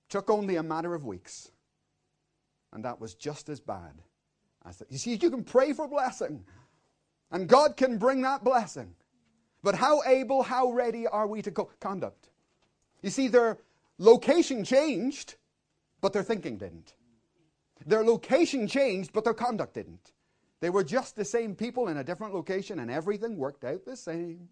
Took 0.09 0.31
only 0.31 0.57
a 0.57 0.63
matter 0.63 0.95
of 0.95 1.05
weeks. 1.05 1.51
And 2.73 2.85
that 2.85 3.01
was 3.01 3.15
just 3.15 3.49
as 3.49 3.61
bad 3.61 4.03
as 4.65 4.79
that. 4.79 4.91
You 4.91 4.99
see, 4.99 5.15
you 5.15 5.31
can 5.31 5.45
pray 5.45 5.73
for 5.73 5.89
blessing. 5.89 6.45
And 7.31 7.49
God 7.49 7.77
can 7.77 7.99
bring 7.99 8.23
that 8.23 8.45
blessing. 8.45 8.95
But 9.63 9.75
how 9.75 10.03
able, 10.05 10.43
how 10.43 10.71
ready 10.73 11.07
are 11.07 11.27
we 11.27 11.41
to 11.43 11.51
co- 11.51 11.71
conduct? 11.81 12.29
You 13.01 13.11
see, 13.11 13.29
their 13.29 13.59
location 13.99 14.65
changed, 14.65 15.37
but 16.01 16.13
their 16.13 16.23
thinking 16.23 16.57
didn't. 16.57 16.95
Their 17.87 18.05
location 18.05 18.67
changed, 18.67 19.13
but 19.13 19.25
their 19.25 19.35
conduct 19.35 19.75
didn't. 19.75 20.13
They 20.63 20.71
were 20.71 20.85
just 20.85 21.17
the 21.17 21.25
same 21.25 21.57
people 21.57 21.89
in 21.89 21.97
a 21.97 22.05
different 22.05 22.35
location, 22.35 22.79
and 22.79 22.89
everything 22.89 23.37
worked 23.37 23.65
out 23.65 23.85
the 23.85 23.97
same. 23.97 24.49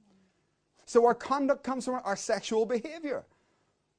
So 0.85 1.07
our 1.07 1.15
conduct 1.15 1.63
comes 1.63 1.85
from 1.85 2.01
our 2.05 2.17
sexual 2.17 2.67
behavior. 2.67 3.25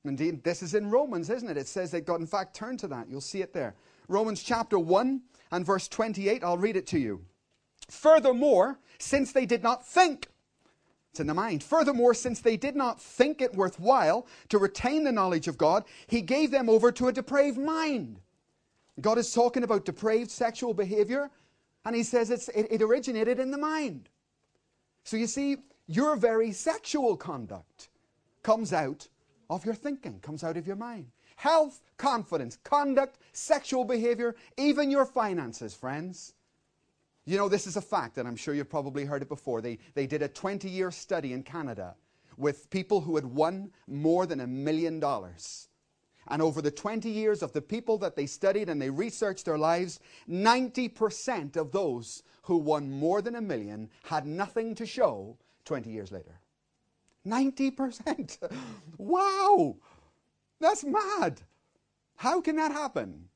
Indeed, 0.04 0.44
this 0.44 0.62
is 0.62 0.74
in 0.74 0.92
Romans, 0.92 1.30
isn't 1.30 1.50
it? 1.50 1.56
It 1.56 1.70
says 1.70 1.92
that 1.92 2.06
God, 2.06 2.20
in 2.20 2.28
fact, 2.28 2.54
turned 2.54 2.80
to 2.80 2.90
that. 2.90 3.08
You'll 3.10 3.22
see 3.22 3.42
it 3.42 3.54
there. 3.54 3.76
Romans 4.10 4.44
chapter 4.44 4.78
1 4.78 5.22
and 5.54 5.66
verse 5.66 5.88
28. 5.88 6.44
I'll 6.44 6.58
read 6.58 6.76
it 6.76 6.86
to 6.88 7.00
you. 7.00 7.24
Furthermore, 7.90 8.78
since 9.00 9.32
they 9.32 9.46
did 9.46 9.64
not 9.64 9.88
think, 9.88 10.28
it's 11.12 11.22
in 11.22 11.28
the 11.28 11.34
mind. 11.34 11.64
Furthermore, 11.64 12.14
since 12.14 12.42
they 12.42 12.58
did 12.58 12.76
not 12.76 13.02
think 13.02 13.42
it 13.42 13.56
worthwhile 13.56 14.28
to 14.50 14.58
retain 14.58 15.06
the 15.06 15.14
knowledge 15.14 15.48
of 15.48 15.58
God, 15.58 15.86
he 16.08 16.22
gave 16.22 16.52
them 16.52 16.68
over 16.68 16.92
to 16.92 17.08
a 17.08 17.14
depraved 17.14 17.58
mind. 17.58 18.20
God 19.00 19.18
is 19.18 19.32
talking 19.32 19.64
about 19.64 19.86
depraved 19.86 20.30
sexual 20.30 20.74
behavior, 20.74 21.32
and 21.86 21.96
he 21.96 22.04
says 22.04 22.30
it, 22.30 22.50
it 22.56 22.82
originated 22.82 23.40
in 23.40 23.52
the 23.52 23.58
mind. 23.58 24.10
So 25.04 25.18
you 25.18 25.28
see, 25.28 25.58
your 25.88 26.16
very 26.16 26.52
sexual 26.52 27.18
conduct 27.18 27.90
comes 28.44 28.72
out 28.72 29.08
of 29.50 29.66
your 29.66 29.76
thinking, 29.76 30.20
comes 30.20 30.44
out 30.44 30.58
of 30.58 30.68
your 30.68 30.76
mind. 30.76 31.08
Health, 31.36 31.82
confidence, 31.98 32.58
conduct, 32.64 33.18
sexual 33.34 33.84
behavior, 33.84 34.36
even 34.58 34.92
your 34.92 35.06
finances, 35.06 35.74
friends. 35.74 36.34
You 37.26 37.38
know, 37.38 37.50
this 37.50 37.68
is 37.68 37.78
a 37.78 37.82
fact, 37.82 38.18
and 38.18 38.28
I'm 38.28 38.36
sure 38.36 38.54
you've 38.54 38.70
probably 38.70 39.06
heard 39.06 39.22
it 39.22 39.30
before. 39.30 39.62
They, 39.62 39.80
they 39.94 40.08
did 40.08 40.22
a 40.22 40.28
20 40.28 40.70
year 40.70 40.92
study 40.92 41.34
in 41.34 41.44
Canada 41.44 41.96
with 42.38 42.70
people 42.70 43.02
who 43.02 43.16
had 43.16 43.26
won 43.26 43.72
more 43.88 44.26
than 44.26 44.40
a 44.40 44.48
million 44.48 45.00
dollars. 45.00 45.68
And 46.32 46.42
over 46.42 46.62
the 46.62 46.72
20 46.72 47.10
years 47.10 47.44
of 47.44 47.52
the 47.52 47.62
people 47.62 47.98
that 47.98 48.16
they 48.16 48.26
studied 48.26 48.70
and 48.70 48.82
they 48.82 48.90
researched 48.90 49.44
their 49.44 49.58
lives, 49.58 50.00
90% 50.30 51.58
of 51.58 51.74
those 51.74 52.24
who 52.44 52.56
won 52.56 52.90
more 52.90 53.22
than 53.22 53.36
a 53.36 53.42
million 53.42 53.90
had 54.04 54.26
nothing 54.26 54.74
to 54.76 54.86
show 54.86 55.38
20 55.66 55.90
years 55.90 56.10
later. 56.10 56.40
90%. 57.28 58.38
wow! 58.98 59.76
That's 60.62 60.86
mad. 60.86 61.42
How 62.16 62.40
can 62.40 62.56
that 62.56 62.72
happen? 62.72 63.28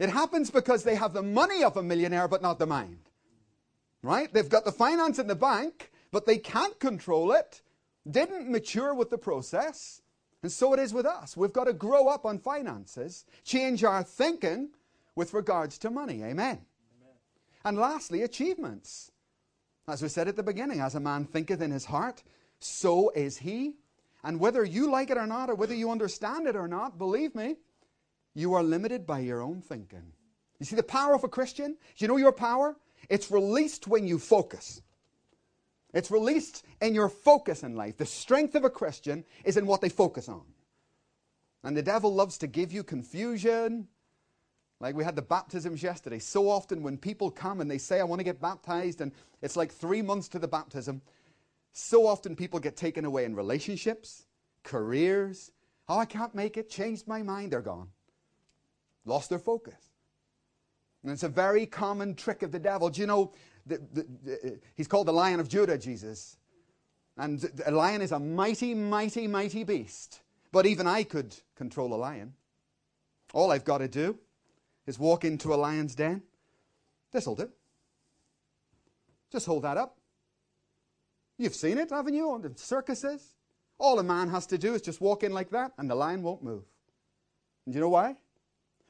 It 0.00 0.10
happens 0.10 0.50
because 0.50 0.82
they 0.82 0.96
have 0.96 1.12
the 1.12 1.22
money 1.22 1.62
of 1.62 1.76
a 1.76 1.82
millionaire, 1.84 2.26
but 2.26 2.42
not 2.42 2.58
the 2.58 2.66
mind. 2.66 2.98
Right? 4.02 4.32
They've 4.32 4.48
got 4.48 4.64
the 4.64 4.72
finance 4.72 5.20
in 5.20 5.28
the 5.28 5.36
bank, 5.36 5.92
but 6.10 6.26
they 6.26 6.38
can't 6.38 6.80
control 6.80 7.30
it. 7.30 7.62
Didn't 8.10 8.50
mature 8.50 8.92
with 8.92 9.10
the 9.10 9.18
process. 9.18 10.02
And 10.42 10.52
so 10.52 10.72
it 10.72 10.78
is 10.78 10.94
with 10.94 11.06
us. 11.06 11.36
We've 11.36 11.52
got 11.52 11.64
to 11.64 11.72
grow 11.72 12.08
up 12.08 12.24
on 12.24 12.38
finances, 12.38 13.24
change 13.44 13.82
our 13.82 14.02
thinking 14.02 14.70
with 15.16 15.34
regards 15.34 15.78
to 15.78 15.90
money. 15.90 16.22
Amen. 16.22 16.58
Amen. 16.58 17.16
And 17.64 17.76
lastly, 17.76 18.22
achievements. 18.22 19.10
As 19.88 20.02
we 20.02 20.08
said 20.08 20.28
at 20.28 20.36
the 20.36 20.42
beginning, 20.42 20.80
as 20.80 20.94
a 20.94 21.00
man 21.00 21.24
thinketh 21.24 21.60
in 21.60 21.70
his 21.70 21.86
heart, 21.86 22.22
so 22.60 23.10
is 23.10 23.38
he. 23.38 23.74
And 24.22 24.38
whether 24.38 24.64
you 24.64 24.90
like 24.90 25.10
it 25.10 25.16
or 25.16 25.26
not, 25.26 25.50
or 25.50 25.54
whether 25.54 25.74
you 25.74 25.90
understand 25.90 26.46
it 26.46 26.56
or 26.56 26.68
not, 26.68 26.98
believe 26.98 27.34
me, 27.34 27.56
you 28.34 28.54
are 28.54 28.62
limited 28.62 29.06
by 29.06 29.20
your 29.20 29.42
own 29.42 29.60
thinking. 29.60 30.12
You 30.60 30.66
see 30.66 30.76
the 30.76 30.82
power 30.82 31.14
of 31.14 31.24
a 31.24 31.28
Christian? 31.28 31.72
Do 31.72 32.04
you 32.04 32.08
know 32.08 32.16
your 32.16 32.32
power? 32.32 32.76
It's 33.08 33.30
released 33.30 33.88
when 33.88 34.06
you 34.06 34.18
focus. 34.18 34.82
It's 35.92 36.10
released 36.10 36.64
in 36.80 36.94
your 36.94 37.08
focus 37.08 37.62
in 37.62 37.74
life. 37.74 37.96
The 37.96 38.06
strength 38.06 38.54
of 38.54 38.64
a 38.64 38.70
Christian 38.70 39.24
is 39.44 39.56
in 39.56 39.66
what 39.66 39.80
they 39.80 39.88
focus 39.88 40.28
on. 40.28 40.42
And 41.64 41.76
the 41.76 41.82
devil 41.82 42.14
loves 42.14 42.38
to 42.38 42.46
give 42.46 42.72
you 42.72 42.82
confusion. 42.82 43.88
Like 44.80 44.94
we 44.94 45.02
had 45.04 45.16
the 45.16 45.22
baptisms 45.22 45.82
yesterday. 45.82 46.18
So 46.18 46.48
often 46.48 46.82
when 46.82 46.98
people 46.98 47.30
come 47.30 47.60
and 47.60 47.70
they 47.70 47.78
say, 47.78 48.00
I 48.00 48.04
want 48.04 48.20
to 48.20 48.24
get 48.24 48.40
baptized, 48.40 49.00
and 49.00 49.12
it's 49.42 49.56
like 49.56 49.72
three 49.72 50.02
months 50.02 50.28
to 50.28 50.38
the 50.38 50.46
baptism, 50.48 51.02
so 51.72 52.06
often 52.06 52.36
people 52.36 52.60
get 52.60 52.76
taken 52.76 53.04
away 53.04 53.24
in 53.24 53.34
relationships, 53.34 54.26
careers. 54.62 55.50
Oh, 55.88 55.98
I 55.98 56.04
can't 56.04 56.34
make 56.34 56.56
it, 56.56 56.68
changed 56.70 57.08
my 57.08 57.22
mind, 57.22 57.52
they're 57.52 57.62
gone 57.62 57.88
lost 59.08 59.30
their 59.30 59.38
focus. 59.38 59.87
And 61.02 61.12
it's 61.12 61.22
a 61.22 61.28
very 61.28 61.66
common 61.66 62.14
trick 62.14 62.42
of 62.42 62.52
the 62.52 62.58
devil. 62.58 62.90
Do 62.90 63.00
you 63.00 63.06
know, 63.06 63.32
the, 63.66 63.78
the, 63.92 64.06
the, 64.24 64.60
he's 64.74 64.88
called 64.88 65.06
the 65.06 65.12
Lion 65.12 65.40
of 65.40 65.48
Judah, 65.48 65.78
Jesus. 65.78 66.36
And 67.16 67.44
a 67.66 67.70
lion 67.72 68.00
is 68.00 68.12
a 68.12 68.18
mighty, 68.18 68.74
mighty, 68.74 69.26
mighty 69.26 69.64
beast. 69.64 70.20
But 70.52 70.66
even 70.66 70.86
I 70.86 71.02
could 71.02 71.34
control 71.56 71.92
a 71.94 71.96
lion. 71.96 72.34
All 73.32 73.50
I've 73.50 73.64
got 73.64 73.78
to 73.78 73.88
do 73.88 74.18
is 74.86 74.98
walk 74.98 75.24
into 75.24 75.52
a 75.52 75.56
lion's 75.56 75.94
den. 75.94 76.22
This'll 77.12 77.34
do. 77.34 77.50
Just 79.30 79.46
hold 79.46 79.64
that 79.64 79.76
up. 79.76 79.98
You've 81.36 81.54
seen 81.54 81.78
it, 81.78 81.90
haven't 81.90 82.14
you, 82.14 82.30
on 82.30 82.42
the 82.42 82.52
circuses? 82.56 83.34
All 83.78 83.98
a 83.98 84.02
man 84.02 84.28
has 84.30 84.46
to 84.46 84.58
do 84.58 84.74
is 84.74 84.82
just 84.82 85.00
walk 85.00 85.22
in 85.22 85.32
like 85.32 85.50
that, 85.50 85.72
and 85.78 85.88
the 85.88 85.94
lion 85.94 86.22
won't 86.22 86.42
move. 86.42 86.64
And 87.66 87.74
you 87.74 87.80
know 87.80 87.88
why? 87.88 88.16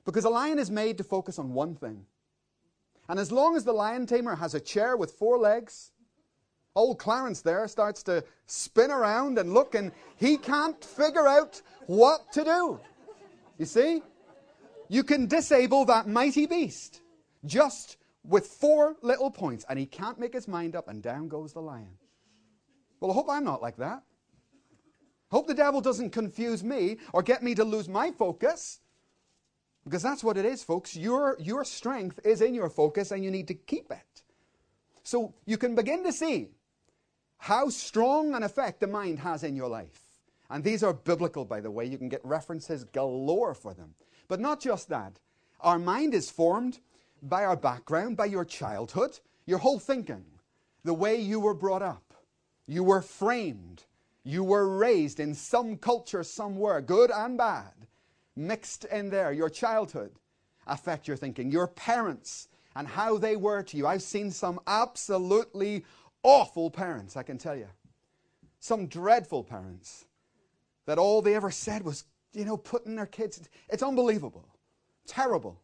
Because 0.04 0.24
a 0.24 0.30
lion 0.30 0.58
is 0.58 0.70
made 0.70 0.98
to 0.98 1.04
focus 1.04 1.38
on 1.38 1.52
one 1.52 1.74
thing. 1.74 2.06
And 3.08 3.18
as 3.18 3.32
long 3.32 3.56
as 3.56 3.64
the 3.64 3.72
lion 3.72 4.06
tamer 4.06 4.36
has 4.36 4.54
a 4.54 4.60
chair 4.60 4.96
with 4.96 5.12
four 5.12 5.38
legs, 5.38 5.92
old 6.74 6.98
Clarence 6.98 7.40
there 7.40 7.66
starts 7.68 8.02
to 8.04 8.22
spin 8.46 8.90
around 8.90 9.38
and 9.38 9.54
look, 9.54 9.74
and 9.74 9.92
he 10.16 10.36
can't 10.36 10.82
figure 10.84 11.26
out 11.26 11.60
what 11.86 12.32
to 12.32 12.44
do. 12.44 12.80
You 13.58 13.66
see? 13.66 14.02
You 14.88 15.04
can 15.04 15.26
disable 15.26 15.84
that 15.86 16.06
mighty 16.06 16.46
beast 16.46 17.02
just 17.44 17.96
with 18.24 18.46
four 18.46 18.96
little 19.02 19.30
points, 19.30 19.64
and 19.68 19.78
he 19.78 19.86
can't 19.86 20.18
make 20.18 20.34
his 20.34 20.48
mind 20.48 20.76
up, 20.76 20.88
and 20.88 21.02
down 21.02 21.28
goes 21.28 21.52
the 21.52 21.60
lion. 21.60 21.98
Well, 23.00 23.10
I 23.10 23.14
hope 23.14 23.26
I'm 23.30 23.44
not 23.44 23.62
like 23.62 23.76
that. 23.78 24.02
Hope 25.30 25.46
the 25.46 25.54
devil 25.54 25.80
doesn't 25.80 26.10
confuse 26.10 26.64
me 26.64 26.98
or 27.12 27.22
get 27.22 27.42
me 27.42 27.54
to 27.54 27.64
lose 27.64 27.88
my 27.88 28.10
focus 28.10 28.80
because 29.88 30.02
that's 30.02 30.22
what 30.22 30.36
it 30.36 30.44
is, 30.44 30.62
folks. 30.62 30.94
Your, 30.94 31.34
your 31.40 31.64
strength 31.64 32.20
is 32.22 32.42
in 32.42 32.54
your 32.54 32.68
focus 32.68 33.10
and 33.10 33.24
you 33.24 33.30
need 33.30 33.48
to 33.48 33.54
keep 33.54 33.90
it. 33.90 34.22
So 35.02 35.32
you 35.46 35.56
can 35.56 35.74
begin 35.74 36.04
to 36.04 36.12
see 36.12 36.48
how 37.38 37.70
strong 37.70 38.34
an 38.34 38.42
effect 38.42 38.80
the 38.80 38.86
mind 38.86 39.20
has 39.20 39.44
in 39.44 39.56
your 39.56 39.68
life. 39.68 40.02
And 40.50 40.62
these 40.62 40.82
are 40.82 40.92
biblical, 40.92 41.46
by 41.46 41.62
the 41.62 41.70
way. 41.70 41.86
You 41.86 41.96
can 41.96 42.10
get 42.10 42.20
references 42.22 42.84
galore 42.84 43.54
for 43.54 43.72
them. 43.72 43.94
But 44.28 44.40
not 44.40 44.60
just 44.60 44.90
that. 44.90 45.20
Our 45.62 45.78
mind 45.78 46.12
is 46.12 46.30
formed 46.30 46.80
by 47.22 47.46
our 47.46 47.56
background, 47.56 48.18
by 48.18 48.26
your 48.26 48.44
childhood, 48.44 49.18
your 49.46 49.58
whole 49.58 49.78
thinking, 49.78 50.24
the 50.84 50.92
way 50.92 51.16
you 51.16 51.40
were 51.40 51.54
brought 51.54 51.82
up. 51.82 52.12
You 52.66 52.84
were 52.84 53.00
framed. 53.00 53.84
You 54.22 54.44
were 54.44 54.68
raised 54.68 55.18
in 55.18 55.34
some 55.34 55.76
culture 55.76 56.22
somewhere, 56.22 56.82
good 56.82 57.10
and 57.10 57.38
bad 57.38 57.72
mixed 58.38 58.84
in 58.84 59.10
there, 59.10 59.32
your 59.32 59.50
childhood. 59.50 60.12
affect 60.66 61.08
your 61.08 61.16
thinking. 61.16 61.50
Your 61.50 61.66
parents 61.66 62.48
and 62.76 62.86
how 62.86 63.18
they 63.18 63.36
were 63.36 63.62
to 63.62 63.76
you. 63.76 63.86
I've 63.86 64.02
seen 64.02 64.30
some 64.30 64.60
absolutely 64.66 65.84
awful 66.22 66.70
parents, 66.70 67.16
I 67.16 67.22
can 67.22 67.38
tell 67.38 67.56
you. 67.56 67.68
Some 68.60 68.86
dreadful 68.86 69.44
parents 69.44 70.04
that 70.86 70.98
all 70.98 71.22
they 71.22 71.34
ever 71.34 71.50
said 71.50 71.82
was, 71.82 72.04
you 72.32 72.44
know, 72.44 72.56
putting 72.56 72.96
their 72.96 73.06
kids. 73.06 73.48
It's 73.68 73.82
unbelievable. 73.82 74.46
Terrible. 75.06 75.60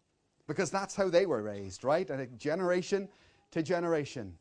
Because 0.46 0.70
that's 0.70 0.94
how 0.94 1.08
they 1.08 1.26
were 1.26 1.42
raised, 1.42 1.84
right? 1.84 2.08
And 2.08 2.38
generation 2.38 3.08
to 3.52 3.62
generation. 3.62 4.34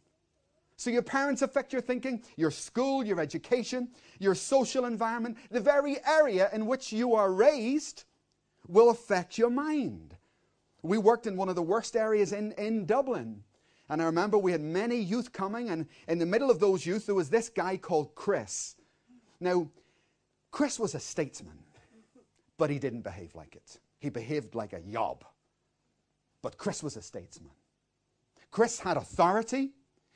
So 0.75 0.89
your 0.89 1.03
parents 1.03 1.41
affect 1.41 1.71
your 1.71 1.81
thinking, 1.81 2.23
your 2.35 2.51
school, 2.51 3.03
your 3.03 3.19
education, 3.19 3.89
your 4.19 4.35
social 4.35 4.85
environment, 4.85 5.37
the 5.51 5.59
very 5.59 5.97
area 6.05 6.49
in 6.51 6.65
which 6.65 6.91
you 6.91 7.13
are 7.13 7.31
raised 7.31 8.05
will 8.73 8.89
affect 8.89 9.37
your 9.37 9.49
mind. 9.49 10.17
We 10.81 10.97
worked 10.97 11.27
in 11.27 11.37
one 11.37 11.47
of 11.47 11.55
the 11.55 11.61
worst 11.61 11.95
areas 11.95 12.33
in, 12.33 12.51
in 12.53 12.85
Dublin. 12.85 13.43
And 13.89 14.01
I 14.01 14.05
remember 14.05 14.37
we 14.37 14.51
had 14.51 14.61
many 14.61 14.97
youth 14.97 15.31
coming, 15.31 15.69
and 15.69 15.87
in 16.07 16.17
the 16.17 16.25
middle 16.25 16.49
of 16.49 16.59
those 16.59 16.85
youth, 16.85 17.05
there 17.05 17.15
was 17.15 17.29
this 17.29 17.49
guy 17.49 17.77
called 17.77 18.15
Chris. 18.15 18.75
Now, 19.39 19.69
Chris 20.51 20.79
was 20.79 20.95
a 20.95 20.99
statesman, 20.99 21.59
but 22.57 22.69
he 22.69 22.79
didn't 22.79 23.01
behave 23.01 23.35
like 23.35 23.55
it. 23.55 23.79
He 23.99 24.09
behaved 24.09 24.55
like 24.55 24.73
a 24.73 24.81
yob. 24.81 25.23
But 26.41 26.57
Chris 26.57 26.83
was 26.83 26.97
a 26.97 27.01
statesman. 27.01 27.51
Chris 28.51 28.79
had 28.79 28.97
authority, 28.97 29.71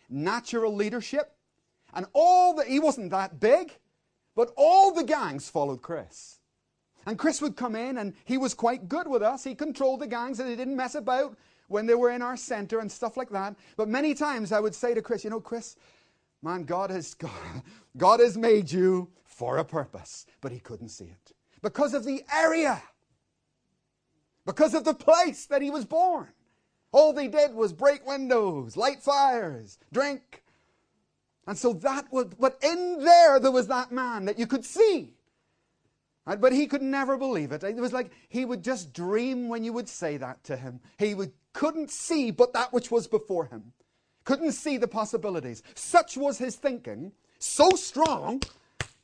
natural 0.09 0.73
leadership, 0.73 1.35
and 1.93 2.05
all 2.13 2.53
the, 2.55 2.63
he 2.63 2.79
wasn't 2.79 3.11
that 3.11 3.39
big, 3.39 3.77
but 4.35 4.51
all 4.55 4.93
the 4.93 5.03
gangs 5.03 5.49
followed 5.49 5.81
Chris. 5.81 6.36
And 7.07 7.17
Chris 7.17 7.41
would 7.41 7.55
come 7.55 7.73
in 7.77 7.97
and 7.99 8.13
he 8.25 8.37
was 8.37 8.53
quite 8.53 8.89
good 8.89 9.07
with 9.07 9.23
us. 9.23 9.45
He 9.45 9.55
controlled 9.55 10.01
the 10.01 10.07
gangs 10.07 10.41
and 10.41 10.49
he 10.49 10.57
didn't 10.57 10.75
mess 10.75 10.93
about 10.93 11.37
when 11.69 11.85
they 11.85 11.95
were 11.95 12.11
in 12.11 12.21
our 12.21 12.35
center 12.35 12.79
and 12.79 12.91
stuff 12.91 13.15
like 13.15 13.29
that. 13.29 13.55
But 13.77 13.87
many 13.87 14.13
times 14.13 14.51
I 14.51 14.59
would 14.59 14.75
say 14.75 14.93
to 14.93 15.01
Chris, 15.01 15.23
you 15.23 15.29
know, 15.29 15.39
Chris, 15.39 15.77
man, 16.43 16.65
God 16.65 16.89
has, 16.89 17.13
God, 17.13 17.31
God 17.95 18.19
has 18.19 18.37
made 18.37 18.69
you 18.69 19.09
for 19.23 19.57
a 19.57 19.63
purpose. 19.63 20.25
But 20.41 20.51
he 20.51 20.59
couldn't 20.59 20.89
see 20.89 21.05
it 21.05 21.31
because 21.61 21.93
of 21.93 22.03
the 22.03 22.25
area, 22.35 22.83
because 24.45 24.73
of 24.73 24.83
the 24.83 24.93
place 24.93 25.45
that 25.45 25.61
he 25.61 25.69
was 25.69 25.85
born. 25.85 26.27
All 26.91 27.13
they 27.13 27.29
did 27.29 27.53
was 27.53 27.71
break 27.71 28.05
windows, 28.05 28.75
light 28.75 29.01
fires, 29.01 29.79
drink. 29.93 30.43
And 31.47 31.57
so 31.57 31.71
that 31.71 32.11
was, 32.11 32.25
but 32.37 32.57
in 32.61 32.99
there, 32.99 33.39
there 33.39 33.51
was 33.51 33.67
that 33.67 33.93
man 33.93 34.25
that 34.25 34.37
you 34.37 34.45
could 34.45 34.65
see. 34.65 35.16
But 36.35 36.51
he 36.51 36.67
could 36.67 36.81
never 36.81 37.17
believe 37.17 37.53
it. 37.53 37.63
It 37.63 37.77
was 37.77 37.93
like 37.93 38.11
he 38.27 38.43
would 38.43 38.61
just 38.61 38.93
dream 38.93 39.47
when 39.47 39.63
you 39.63 39.71
would 39.71 39.87
say 39.87 40.17
that 40.17 40.43
to 40.45 40.57
him. 40.57 40.81
He 40.99 41.13
would, 41.13 41.31
couldn't 41.53 41.89
see 41.89 42.31
but 42.31 42.51
that 42.51 42.73
which 42.73 42.91
was 42.91 43.07
before 43.07 43.45
him, 43.45 43.71
couldn't 44.25 44.51
see 44.51 44.77
the 44.77 44.89
possibilities. 44.89 45.63
Such 45.73 46.17
was 46.17 46.37
his 46.37 46.57
thinking, 46.57 47.13
so 47.39 47.69
strong, 47.71 48.41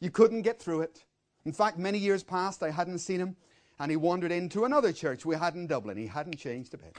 you 0.01 0.11
couldn't 0.11 0.41
get 0.41 0.59
through 0.59 0.81
it. 0.81 1.05
In 1.45 1.53
fact, 1.53 1.77
many 1.79 1.97
years 1.97 2.23
passed, 2.23 2.61
I 2.61 2.71
hadn't 2.71 2.99
seen 2.99 3.21
him, 3.21 3.37
and 3.79 3.89
he 3.89 3.95
wandered 3.95 4.31
into 4.31 4.65
another 4.65 4.91
church 4.91 5.25
we 5.25 5.35
had 5.35 5.55
in 5.55 5.65
Dublin. 5.65 5.97
He 5.97 6.07
hadn't 6.07 6.37
changed 6.37 6.73
a 6.73 6.77
bit. 6.77 6.97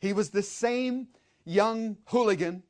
He 0.00 0.12
was 0.12 0.30
the 0.30 0.42
same 0.42 1.08
young 1.44 1.96
hooligan 2.06 2.62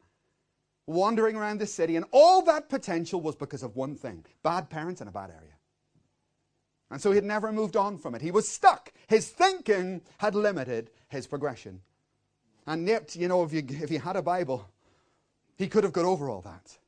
wandering 0.87 1.37
around 1.37 1.61
the 1.61 1.67
city, 1.67 1.97
and 1.97 2.07
all 2.13 2.41
that 2.43 2.71
potential 2.71 3.21
was 3.21 3.37
because 3.37 3.63
of 3.63 3.77
one 3.77 3.95
thing 3.95 4.25
bad 4.43 4.71
parents 4.71 5.03
in 5.03 5.09
a 5.09 5.13
bad 5.13 5.31
area. 5.31 5.58
And 6.91 7.01
so 7.01 7.11
he 7.11 7.17
had 7.17 7.25
never 7.25 7.53
moved 7.53 7.77
on 7.77 7.99
from 7.99 8.15
it. 8.15 8.23
He 8.23 8.31
was 8.31 8.49
stuck. 8.49 8.93
His 9.09 9.29
thinking 9.29 10.01
had 10.19 10.35
limited 10.35 10.91
his 11.09 11.27
progression. 11.27 11.81
And 12.67 12.87
yet, 12.87 13.15
you 13.15 13.29
know, 13.29 13.43
if 13.43 13.53
you, 13.53 13.63
if 13.69 13.91
he 13.91 13.97
had 13.97 14.17
a 14.17 14.23
Bible, 14.23 14.69
he 15.57 15.69
could 15.69 15.85
have 15.85 15.93
got 15.93 16.05
over 16.05 16.31
all 16.31 16.41
that. 16.43 16.79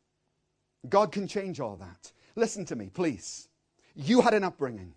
God 0.89 1.13
can 1.13 1.27
change 1.27 1.61
all 1.61 1.77
that. 1.77 2.13
Listen 2.37 2.65
to 2.67 2.77
me, 2.77 2.89
please. 2.89 3.49
You 3.95 4.23
had 4.23 4.35
an 4.35 4.45
upbringing. 4.45 4.95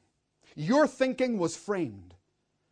Your 0.55 0.88
thinking 0.88 1.38
was 1.38 1.57
framed, 1.57 2.13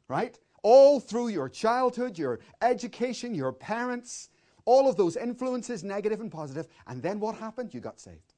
right? 0.08 0.38
All 0.64 1.00
through 1.00 1.30
your 1.30 1.50
childhood, 1.50 2.18
your 2.18 2.40
education, 2.62 3.34
your 3.34 3.52
parents, 3.52 4.30
all 4.66 4.88
of 4.88 4.96
those 4.96 5.18
influences, 5.18 5.84
negative 5.84 6.22
and 6.22 6.32
positive. 6.32 6.68
And 6.88 7.02
then 7.02 7.20
what 7.20 7.36
happened? 7.36 7.74
You 7.74 7.80
got 7.80 8.00
saved. 8.00 8.34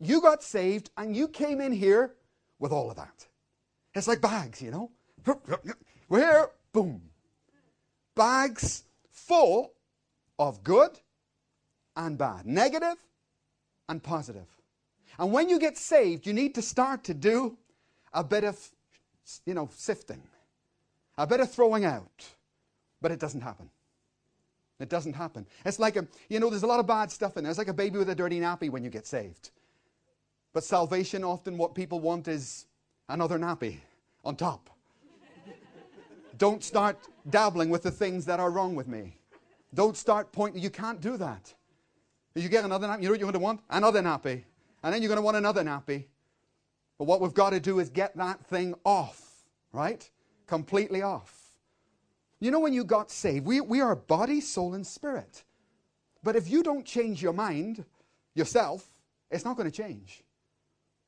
You 0.00 0.20
got 0.20 0.42
saved 0.42 0.90
and 0.96 1.16
you 1.16 1.28
came 1.28 1.60
in 1.60 1.72
here 1.72 2.14
with 2.62 2.72
all 2.72 2.88
of 2.88 2.96
that. 2.96 3.26
It's 3.92 4.08
like 4.08 4.20
bags, 4.20 4.62
you 4.62 4.70
know. 4.70 4.90
We're 6.08 6.20
here, 6.20 6.48
boom. 6.72 7.02
Bags 8.14 8.84
full 9.10 9.72
of 10.38 10.62
good 10.62 10.98
and 11.96 12.16
bad, 12.16 12.46
negative 12.46 12.96
and 13.88 14.02
positive. 14.02 14.46
And 15.18 15.32
when 15.32 15.48
you 15.48 15.58
get 15.58 15.76
saved, 15.76 16.26
you 16.26 16.32
need 16.32 16.54
to 16.54 16.62
start 16.62 17.04
to 17.04 17.14
do 17.14 17.58
a 18.12 18.22
bit 18.22 18.44
of, 18.44 18.58
you 19.44 19.54
know, 19.54 19.68
sifting, 19.74 20.22
a 21.18 21.26
bit 21.26 21.40
of 21.40 21.50
throwing 21.50 21.84
out. 21.84 22.24
But 23.00 23.10
it 23.10 23.18
doesn't 23.18 23.40
happen. 23.40 23.70
It 24.78 24.88
doesn't 24.88 25.14
happen. 25.14 25.46
It's 25.64 25.78
like 25.78 25.96
a, 25.96 26.06
you 26.28 26.38
know, 26.40 26.48
there's 26.48 26.62
a 26.62 26.68
lot 26.68 26.80
of 26.80 26.86
bad 26.86 27.10
stuff 27.10 27.36
in 27.36 27.44
there. 27.44 27.50
It's 27.50 27.58
like 27.58 27.68
a 27.68 27.74
baby 27.74 27.98
with 27.98 28.08
a 28.08 28.14
dirty 28.14 28.38
nappy 28.38 28.70
when 28.70 28.84
you 28.84 28.90
get 28.90 29.06
saved. 29.06 29.50
But 30.52 30.64
salvation, 30.64 31.24
often 31.24 31.56
what 31.56 31.74
people 31.74 32.00
want 32.00 32.28
is 32.28 32.66
another 33.08 33.38
nappy 33.38 33.78
on 34.24 34.36
top. 34.36 34.70
Don't 36.38 36.62
start 36.62 36.98
dabbling 37.30 37.70
with 37.70 37.82
the 37.82 37.90
things 37.90 38.24
that 38.26 38.40
are 38.40 38.50
wrong 38.50 38.74
with 38.74 38.88
me. 38.88 39.16
Don't 39.74 39.96
start 39.96 40.32
pointing. 40.32 40.62
You 40.62 40.70
can't 40.70 41.00
do 41.00 41.16
that. 41.16 41.54
You 42.34 42.48
get 42.48 42.64
another 42.64 42.86
nappy. 42.86 43.02
You 43.02 43.04
know 43.04 43.12
what 43.12 43.20
you're 43.20 43.30
going 43.30 43.32
to 43.34 43.38
want? 43.38 43.60
Another 43.70 44.02
nappy. 44.02 44.44
And 44.82 44.92
then 44.92 45.02
you're 45.02 45.08
going 45.08 45.18
to 45.18 45.22
want 45.22 45.36
another 45.36 45.62
nappy. 45.62 46.04
But 46.98 47.04
what 47.04 47.20
we've 47.20 47.34
got 47.34 47.50
to 47.50 47.60
do 47.60 47.78
is 47.78 47.88
get 47.88 48.16
that 48.16 48.44
thing 48.46 48.74
off, 48.84 49.44
right? 49.72 50.08
Completely 50.46 51.02
off. 51.02 51.42
You 52.40 52.50
know, 52.50 52.60
when 52.60 52.72
you 52.72 52.84
got 52.84 53.10
saved, 53.10 53.46
we, 53.46 53.60
we 53.60 53.80
are 53.80 53.94
body, 53.94 54.40
soul, 54.40 54.74
and 54.74 54.86
spirit. 54.86 55.44
But 56.22 56.36
if 56.36 56.50
you 56.50 56.62
don't 56.62 56.84
change 56.84 57.22
your 57.22 57.32
mind 57.32 57.84
yourself, 58.34 58.84
it's 59.30 59.44
not 59.44 59.56
going 59.56 59.70
to 59.70 59.76
change. 59.76 60.22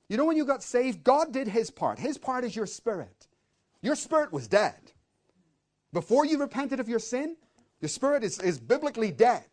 You 0.09 0.17
know, 0.17 0.25
when 0.25 0.37
you 0.37 0.45
got 0.45 0.63
saved, 0.63 1.03
God 1.03 1.33
did 1.33 1.49
his 1.49 1.71
part. 1.71 1.99
His 1.99 2.19
part 2.19 2.45
is 2.45 2.55
your 2.55 2.67
spirit. 2.67 3.27
Your 3.81 3.97
spirit 3.97 4.33
was 4.33 4.49
dead. 4.49 4.93
Before 5.93 6.27
you 6.27 6.39
repented 6.39 6.81
of 6.81 6.89
your 6.89 6.99
sin, 6.99 7.37
your 7.81 7.89
spirit 7.89 8.25
is, 8.25 8.41
is 8.41 8.59
biblically 8.59 9.11
dead. 9.11 9.45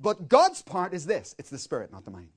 But 0.00 0.28
God's 0.28 0.62
part 0.62 0.94
is 0.94 1.06
this 1.06 1.34
it's 1.38 1.50
the 1.50 1.58
spirit, 1.58 1.92
not 1.92 2.04
the 2.04 2.10
mind. 2.10 2.28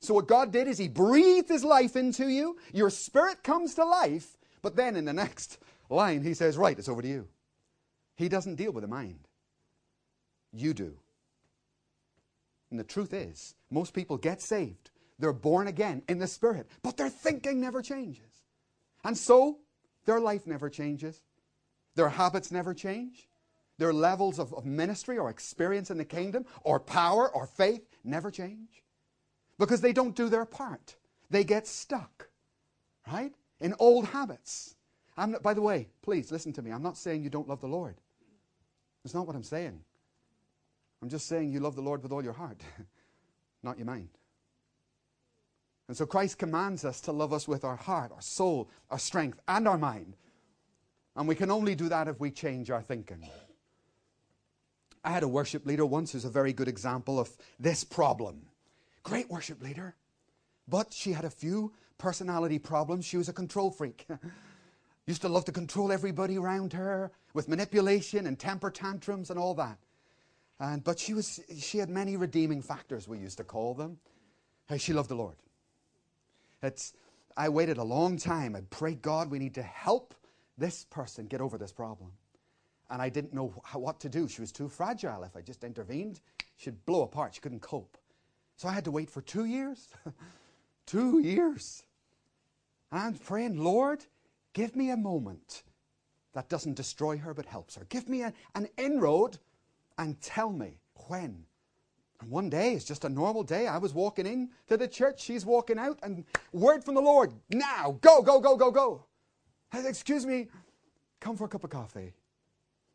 So, 0.00 0.14
what 0.14 0.26
God 0.26 0.52
did 0.52 0.68
is 0.68 0.78
He 0.78 0.88
breathed 0.88 1.48
His 1.48 1.64
life 1.64 1.96
into 1.96 2.28
you. 2.28 2.56
Your 2.72 2.90
spirit 2.90 3.42
comes 3.42 3.74
to 3.74 3.84
life. 3.84 4.36
But 4.62 4.76
then 4.76 4.96
in 4.96 5.04
the 5.04 5.12
next 5.12 5.58
line, 5.90 6.22
He 6.22 6.34
says, 6.34 6.56
Right, 6.56 6.78
it's 6.78 6.88
over 6.88 7.02
to 7.02 7.08
you. 7.08 7.28
He 8.16 8.28
doesn't 8.28 8.56
deal 8.56 8.72
with 8.72 8.82
the 8.82 8.88
mind. 8.88 9.26
You 10.52 10.74
do. 10.74 10.98
And 12.70 12.78
the 12.78 12.84
truth 12.84 13.12
is, 13.12 13.54
most 13.70 13.92
people 13.92 14.16
get 14.16 14.40
saved 14.40 14.91
they're 15.22 15.32
born 15.32 15.68
again 15.68 16.02
in 16.08 16.18
the 16.18 16.26
Spirit, 16.26 16.66
but 16.82 16.96
their 16.96 17.08
thinking 17.08 17.60
never 17.60 17.80
changes. 17.80 18.42
And 19.04 19.16
so, 19.16 19.58
their 20.04 20.18
life 20.18 20.48
never 20.48 20.68
changes. 20.68 21.22
Their 21.94 22.08
habits 22.08 22.50
never 22.50 22.74
change. 22.74 23.28
Their 23.78 23.92
levels 23.92 24.40
of, 24.40 24.52
of 24.52 24.66
ministry 24.66 25.18
or 25.18 25.30
experience 25.30 25.92
in 25.92 25.98
the 25.98 26.04
kingdom 26.04 26.44
or 26.64 26.80
power 26.80 27.30
or 27.32 27.46
faith 27.46 27.86
never 28.02 28.32
change. 28.32 28.82
Because 29.60 29.80
they 29.80 29.92
don't 29.92 30.16
do 30.16 30.28
their 30.28 30.44
part. 30.44 30.96
They 31.30 31.44
get 31.44 31.68
stuck, 31.68 32.28
right? 33.06 33.32
In 33.60 33.76
old 33.78 34.06
habits. 34.06 34.74
I'm 35.16 35.30
not, 35.30 35.42
by 35.44 35.54
the 35.54 35.62
way, 35.62 35.86
please 36.02 36.32
listen 36.32 36.52
to 36.54 36.62
me. 36.62 36.72
I'm 36.72 36.82
not 36.82 36.96
saying 36.96 37.22
you 37.22 37.30
don't 37.30 37.48
love 37.48 37.60
the 37.60 37.68
Lord. 37.68 37.94
That's 39.04 39.14
not 39.14 39.28
what 39.28 39.36
I'm 39.36 39.44
saying. 39.44 39.78
I'm 41.00 41.08
just 41.08 41.28
saying 41.28 41.52
you 41.52 41.60
love 41.60 41.76
the 41.76 41.80
Lord 41.80 42.02
with 42.02 42.10
all 42.10 42.24
your 42.24 42.32
heart, 42.32 42.60
not 43.62 43.78
your 43.78 43.86
mind. 43.86 44.08
And 45.92 45.96
so 45.98 46.06
Christ 46.06 46.38
commands 46.38 46.86
us 46.86 47.02
to 47.02 47.12
love 47.12 47.34
us 47.34 47.46
with 47.46 47.64
our 47.64 47.76
heart, 47.76 48.12
our 48.12 48.22
soul, 48.22 48.70
our 48.88 48.98
strength, 48.98 49.38
and 49.46 49.68
our 49.68 49.76
mind. 49.76 50.16
And 51.14 51.28
we 51.28 51.34
can 51.34 51.50
only 51.50 51.74
do 51.74 51.90
that 51.90 52.08
if 52.08 52.18
we 52.18 52.30
change 52.30 52.70
our 52.70 52.80
thinking. 52.80 53.28
I 55.04 55.10
had 55.10 55.22
a 55.22 55.28
worship 55.28 55.66
leader 55.66 55.84
once 55.84 56.12
who's 56.12 56.24
a 56.24 56.30
very 56.30 56.54
good 56.54 56.66
example 56.66 57.20
of 57.20 57.28
this 57.60 57.84
problem. 57.84 58.46
Great 59.02 59.28
worship 59.28 59.62
leader, 59.62 59.94
but 60.66 60.94
she 60.94 61.12
had 61.12 61.26
a 61.26 61.30
few 61.30 61.74
personality 61.98 62.58
problems. 62.58 63.04
She 63.04 63.18
was 63.18 63.28
a 63.28 63.34
control 63.34 63.70
freak. 63.70 64.06
Used 65.06 65.20
to 65.20 65.28
love 65.28 65.44
to 65.44 65.52
control 65.52 65.92
everybody 65.92 66.38
around 66.38 66.72
her 66.72 67.12
with 67.34 67.48
manipulation 67.48 68.26
and 68.26 68.38
temper 68.38 68.70
tantrums 68.70 69.28
and 69.28 69.38
all 69.38 69.52
that. 69.56 69.76
And, 70.58 70.82
but 70.82 70.98
she, 70.98 71.12
was, 71.12 71.38
she 71.58 71.76
had 71.76 71.90
many 71.90 72.16
redeeming 72.16 72.62
factors, 72.62 73.06
we 73.06 73.18
used 73.18 73.36
to 73.36 73.44
call 73.44 73.74
them. 73.74 73.98
She 74.78 74.94
loved 74.94 75.10
the 75.10 75.16
Lord. 75.16 75.36
It's, 76.62 76.92
I 77.36 77.48
waited 77.48 77.78
a 77.78 77.84
long 77.84 78.16
time. 78.16 78.54
I 78.54 78.60
prayed, 78.62 79.02
God, 79.02 79.30
we 79.30 79.38
need 79.38 79.54
to 79.54 79.62
help 79.62 80.14
this 80.58 80.84
person 80.84 81.26
get 81.26 81.40
over 81.40 81.58
this 81.58 81.72
problem. 81.72 82.12
And 82.90 83.00
I 83.00 83.08
didn't 83.08 83.32
know 83.32 83.54
what 83.72 84.00
to 84.00 84.08
do. 84.08 84.28
She 84.28 84.40
was 84.40 84.52
too 84.52 84.68
fragile. 84.68 85.24
If 85.24 85.36
I 85.36 85.40
just 85.40 85.64
intervened, 85.64 86.20
she'd 86.56 86.84
blow 86.84 87.02
apart. 87.02 87.34
She 87.34 87.40
couldn't 87.40 87.60
cope. 87.60 87.96
So 88.56 88.68
I 88.68 88.72
had 88.72 88.84
to 88.84 88.90
wait 88.90 89.10
for 89.10 89.22
two 89.22 89.46
years. 89.46 89.88
two 90.86 91.18
years. 91.20 91.82
And 92.90 93.00
I'm 93.00 93.14
praying, 93.14 93.56
Lord, 93.56 94.04
give 94.52 94.76
me 94.76 94.90
a 94.90 94.96
moment 94.96 95.62
that 96.34 96.48
doesn't 96.48 96.74
destroy 96.74 97.16
her 97.18 97.34
but 97.34 97.46
helps 97.46 97.76
her. 97.76 97.86
Give 97.88 98.08
me 98.08 98.22
a, 98.22 98.32
an 98.54 98.68
inroad 98.76 99.38
and 99.98 100.20
tell 100.20 100.52
me 100.52 100.78
when. 101.08 101.44
And 102.22 102.30
one 102.30 102.48
day, 102.48 102.74
it's 102.74 102.84
just 102.84 103.04
a 103.04 103.08
normal 103.08 103.42
day. 103.42 103.66
I 103.66 103.78
was 103.78 103.92
walking 103.92 104.26
in 104.26 104.50
to 104.68 104.76
the 104.76 104.86
church, 104.86 105.20
she's 105.20 105.44
walking 105.44 105.76
out, 105.76 105.98
and 106.04 106.24
word 106.52 106.84
from 106.84 106.94
the 106.94 107.00
Lord 107.00 107.32
now, 107.50 107.98
go, 108.00 108.22
go, 108.22 108.40
go, 108.40 108.56
go, 108.56 108.70
go. 108.70 109.04
I 109.72 109.78
said, 109.78 109.86
Excuse 109.86 110.24
me, 110.24 110.46
come 111.20 111.36
for 111.36 111.44
a 111.44 111.48
cup 111.48 111.64
of 111.64 111.70
coffee. 111.70 112.14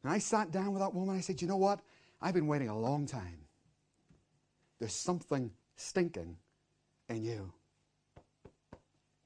And 0.03 0.13
I 0.13 0.19
sat 0.19 0.51
down 0.51 0.71
with 0.71 0.81
that 0.81 0.93
woman. 0.93 1.17
I 1.17 1.19
said, 1.19 1.41
You 1.41 1.47
know 1.49 1.57
what? 1.57 1.81
I've 2.21 2.33
been 2.33 2.47
waiting 2.47 2.69
a 2.69 2.79
long 2.79 3.05
time. 3.05 3.39
There's 4.79 4.93
something 4.93 5.51
stinking 5.75 6.37
in 7.09 7.23
you. 7.23 7.51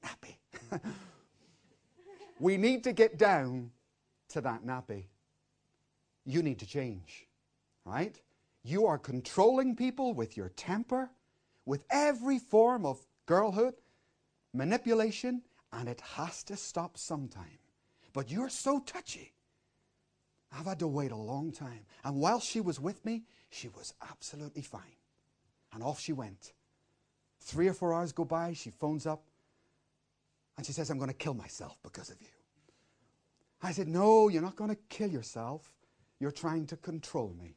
Nappy. 0.04 0.80
we 2.40 2.56
need 2.56 2.82
to 2.84 2.92
get 2.92 3.18
down 3.18 3.70
to 4.30 4.40
that 4.40 4.66
nappy. 4.66 5.04
You 6.26 6.42
need 6.42 6.58
to 6.58 6.66
change, 6.66 7.28
right? 7.84 8.18
You 8.64 8.86
are 8.86 8.98
controlling 8.98 9.74
people 9.76 10.14
with 10.14 10.36
your 10.36 10.50
temper, 10.50 11.10
with 11.66 11.84
every 11.90 12.38
form 12.38 12.86
of 12.86 13.04
girlhood, 13.26 13.74
manipulation, 14.52 15.42
and 15.72 15.88
it 15.88 16.00
has 16.00 16.42
to 16.44 16.56
stop 16.56 16.96
sometime. 16.96 17.58
But 18.12 18.30
you're 18.30 18.48
so 18.48 18.78
touchy. 18.80 19.32
I've 20.52 20.66
had 20.66 20.78
to 20.80 20.86
wait 20.86 21.12
a 21.12 21.16
long 21.16 21.50
time. 21.50 21.86
And 22.04 22.16
while 22.16 22.40
she 22.40 22.60
was 22.60 22.78
with 22.78 23.04
me, 23.04 23.22
she 23.48 23.68
was 23.68 23.94
absolutely 24.10 24.62
fine. 24.62 24.96
And 25.72 25.82
off 25.82 25.98
she 25.98 26.12
went. 26.12 26.52
Three 27.40 27.68
or 27.68 27.72
four 27.72 27.94
hours 27.94 28.12
go 28.12 28.24
by, 28.24 28.52
she 28.52 28.70
phones 28.70 29.06
up, 29.06 29.24
and 30.56 30.66
she 30.66 30.72
says, 30.72 30.90
I'm 30.90 30.98
going 30.98 31.08
to 31.10 31.14
kill 31.14 31.34
myself 31.34 31.76
because 31.82 32.10
of 32.10 32.20
you. 32.20 32.28
I 33.62 33.72
said, 33.72 33.88
No, 33.88 34.28
you're 34.28 34.42
not 34.42 34.56
going 34.56 34.70
to 34.70 34.78
kill 34.88 35.08
yourself. 35.08 35.72
You're 36.20 36.30
trying 36.30 36.66
to 36.66 36.76
control 36.76 37.34
me. 37.40 37.56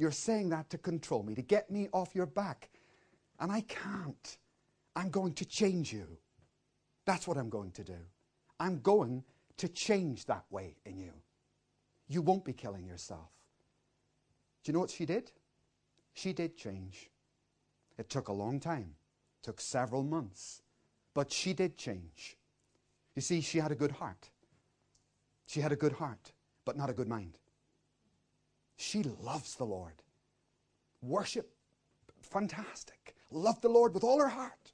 You're 0.00 0.12
saying 0.12 0.48
that 0.48 0.70
to 0.70 0.78
control 0.78 1.22
me, 1.22 1.34
to 1.34 1.42
get 1.42 1.70
me 1.70 1.90
off 1.92 2.14
your 2.14 2.24
back. 2.24 2.70
And 3.38 3.52
I 3.52 3.60
can't. 3.60 4.38
I'm 4.96 5.10
going 5.10 5.34
to 5.34 5.44
change 5.44 5.92
you. 5.92 6.06
That's 7.04 7.28
what 7.28 7.36
I'm 7.36 7.50
going 7.50 7.72
to 7.72 7.84
do. 7.84 7.98
I'm 8.58 8.80
going 8.80 9.22
to 9.58 9.68
change 9.68 10.24
that 10.24 10.46
way 10.48 10.76
in 10.86 10.96
you. 10.96 11.12
You 12.08 12.22
won't 12.22 12.46
be 12.46 12.54
killing 12.54 12.86
yourself. 12.86 13.28
Do 14.64 14.70
you 14.70 14.72
know 14.72 14.80
what 14.80 14.88
she 14.88 15.04
did? 15.04 15.32
She 16.14 16.32
did 16.32 16.56
change. 16.56 17.10
It 17.98 18.08
took 18.08 18.28
a 18.28 18.32
long 18.32 18.58
time, 18.58 18.94
it 19.38 19.44
took 19.44 19.60
several 19.60 20.02
months, 20.02 20.62
but 21.12 21.30
she 21.30 21.52
did 21.52 21.76
change. 21.76 22.38
You 23.14 23.20
see, 23.20 23.42
she 23.42 23.58
had 23.58 23.70
a 23.70 23.74
good 23.74 23.92
heart. 23.92 24.30
She 25.46 25.60
had 25.60 25.72
a 25.72 25.76
good 25.76 25.92
heart, 25.92 26.32
but 26.64 26.78
not 26.78 26.88
a 26.88 26.94
good 26.94 27.08
mind. 27.08 27.36
She 28.80 29.02
loves 29.02 29.56
the 29.56 29.66
Lord. 29.66 29.92
Worship, 31.02 31.52
fantastic. 32.22 33.14
Loved 33.30 33.60
the 33.60 33.68
Lord 33.68 33.92
with 33.92 34.02
all 34.02 34.18
her 34.18 34.28
heart. 34.28 34.72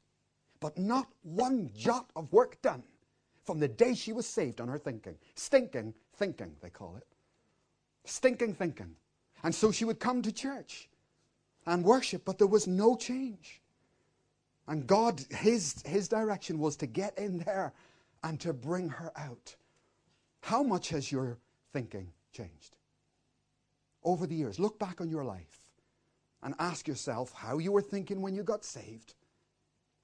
But 0.61 0.79
not 0.79 1.09
one 1.25 1.71
jot 1.77 2.09
of 2.15 2.33
work 2.33 2.63
done 2.63 2.85
from 3.45 3.59
the 3.59 3.67
day 3.67 3.95
she 3.95 4.13
was 4.13 4.25
saved 4.25 4.61
on 4.61 4.69
her 4.69 4.79
thinking. 4.79 5.17
Stinking 5.35 5.93
thinking, 6.15 6.55
they 6.63 6.71
call 6.71 6.95
it. 6.97 7.07
Stinking 8.05 8.55
thinking. 8.55 8.95
And 9.43 9.53
so 9.53 9.73
she 9.73 9.85
would 9.85 9.99
come 9.99 10.23
to 10.23 10.31
church 10.31 10.89
and 11.67 11.83
worship, 11.83 12.25
but 12.25 12.39
there 12.39 12.47
was 12.47 12.69
no 12.69 12.95
change. 12.95 13.61
And 14.69 14.87
God, 14.87 15.21
his, 15.31 15.83
his 15.85 16.07
direction 16.07 16.61
was 16.61 16.77
to 16.77 16.87
get 16.87 17.19
in 17.19 17.39
there 17.39 17.73
and 18.23 18.39
to 18.39 18.53
bring 18.53 18.89
her 18.89 19.11
out. 19.17 19.57
How 20.43 20.63
much 20.63 20.91
has 20.91 21.11
your 21.11 21.39
thinking 21.73 22.13
changed? 22.33 22.76
Over 24.07 24.27
the 24.27 24.35
years. 24.35 24.59
Look 24.59 24.79
back 24.79 25.03
on 25.03 25.11
your 25.11 25.25
life 25.25 25.59
and 26.43 26.55
ask 26.59 26.89
yourself 26.89 27.33
how 27.35 27.59
you 27.59 27.73
were 27.73 27.83
thinking 27.83 28.23
when 28.23 28.35
you 28.35 28.43
got 28.43 28.65
saved 28.65 29.15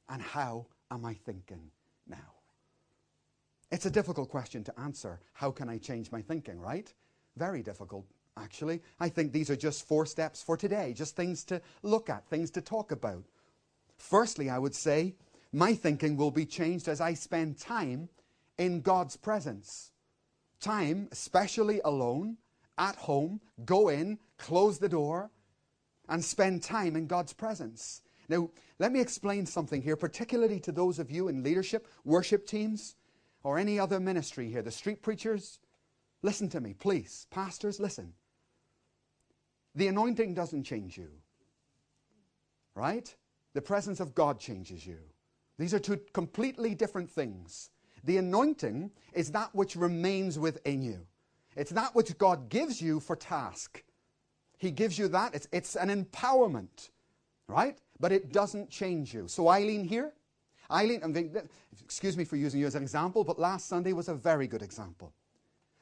and 0.09 0.21
how 0.21 0.67
am 0.91 1.07
I 1.07 1.15
thinking 1.15 1.71
now? 2.07 2.17
It's 3.71 3.87
a 3.87 3.91
difficult 3.91 4.29
question 4.29 4.63
to 4.65 4.81
answer. 4.81 5.21
How 5.33 5.51
can 5.51 5.71
I 5.71 5.79
change 5.79 6.13
my 6.13 6.21
thinking, 6.21 6.61
right? 6.61 6.93
Very 7.37 7.63
difficult, 7.63 8.05
actually. 8.37 8.83
I 9.01 9.09
think 9.09 9.33
these 9.33 9.49
are 9.49 9.57
just 9.57 9.87
four 9.87 10.05
steps 10.05 10.43
for 10.43 10.59
today, 10.59 10.93
just 10.93 11.17
things 11.17 11.45
to 11.45 11.63
look 11.83 12.11
at, 12.11 12.27
things 12.27 12.51
to 12.51 12.61
talk 12.61 12.93
about. 12.93 13.25
Firstly, 13.97 14.51
I 14.51 14.59
would 14.59 14.75
say 14.75 15.15
my 15.53 15.75
thinking 15.75 16.17
will 16.17 16.31
be 16.31 16.45
changed 16.45 16.89
as 16.89 17.01
I 17.01 17.15
spend 17.15 17.59
time 17.59 18.09
in 18.59 18.81
God's 18.83 19.17
presence. 19.17 19.93
Time, 20.61 21.09
especially 21.11 21.81
alone, 21.85 22.37
at 22.83 22.97
home, 22.97 23.41
go 23.65 23.89
in, 23.89 24.19
close 24.39 24.79
the 24.79 24.89
door, 24.89 25.31
and 26.09 26.23
spend 26.23 26.63
time 26.63 26.97
in 26.97 27.07
God's 27.07 27.33
presence. 27.33 28.03
Now, 28.29 28.51
let 28.81 28.91
me 28.91 29.01
explain 29.01 29.47
something 29.47 29.81
here, 29.81 29.95
particularly 29.97 30.59
to 30.61 30.73
those 30.73 30.99
of 30.99 31.11
you 31.11 31.29
in 31.29 31.45
leadership, 31.45 31.87
worship 32.05 32.45
teams, 32.45 32.97
or 33.45 33.57
any 33.57 33.79
other 33.79 34.01
ministry 34.01 34.51
here, 34.51 34.63
the 34.63 34.71
street 34.73 35.01
preachers. 35.01 35.61
Listen 36.23 36.49
to 36.49 36.61
me, 36.61 36.75
please. 36.75 37.27
Pastors, 37.31 37.79
listen. 37.79 38.15
The 39.77 39.89
anointing 39.89 40.35
doesn't 40.35 40.65
change 40.65 40.99
you, 40.99 41.09
right? 42.75 43.15
The 43.55 43.63
presence 43.63 44.01
of 44.01 44.15
God 44.15 44.41
changes 44.41 44.87
you. 44.87 44.99
These 45.59 45.73
are 45.73 45.79
two 45.79 46.01
completely 46.13 46.75
different 46.75 47.11
things. 47.11 47.71
The 48.05 48.17
anointing 48.17 48.91
is 49.13 49.31
that 49.31 49.55
which 49.55 49.77
remains 49.77 50.39
within 50.39 50.83
you. 50.83 51.07
It's 51.57 51.71
that 51.73 51.95
which 51.95 52.17
God 52.19 52.49
gives 52.49 52.81
you 52.81 53.01
for 53.01 53.17
task. 53.17 53.83
He 54.59 54.71
gives 54.71 54.99
you 54.99 55.09
that. 55.09 55.35
It's, 55.35 55.49
it's 55.53 55.77
an 55.77 55.89
empowerment, 55.89 56.91
right? 57.49 57.79
But 58.01 58.13
it 58.13 58.33
doesn't 58.33 58.71
change 58.71 59.13
you. 59.13 59.29
So 59.29 59.49
Eileen 59.49 59.85
here, 59.85 60.13
Eileen, 60.71 61.03
excuse 61.85 62.17
me 62.17 62.25
for 62.25 62.37
using 62.37 62.61
you 62.61 62.67
as 62.67 62.75
an 62.75 62.83
example, 62.83 63.25
but 63.25 63.39
last 63.39 63.67
Sunday 63.69 63.93
was 63.93 64.09
a 64.09 64.15
very 64.15 64.47
good 64.47 64.63
example. 64.63 65.13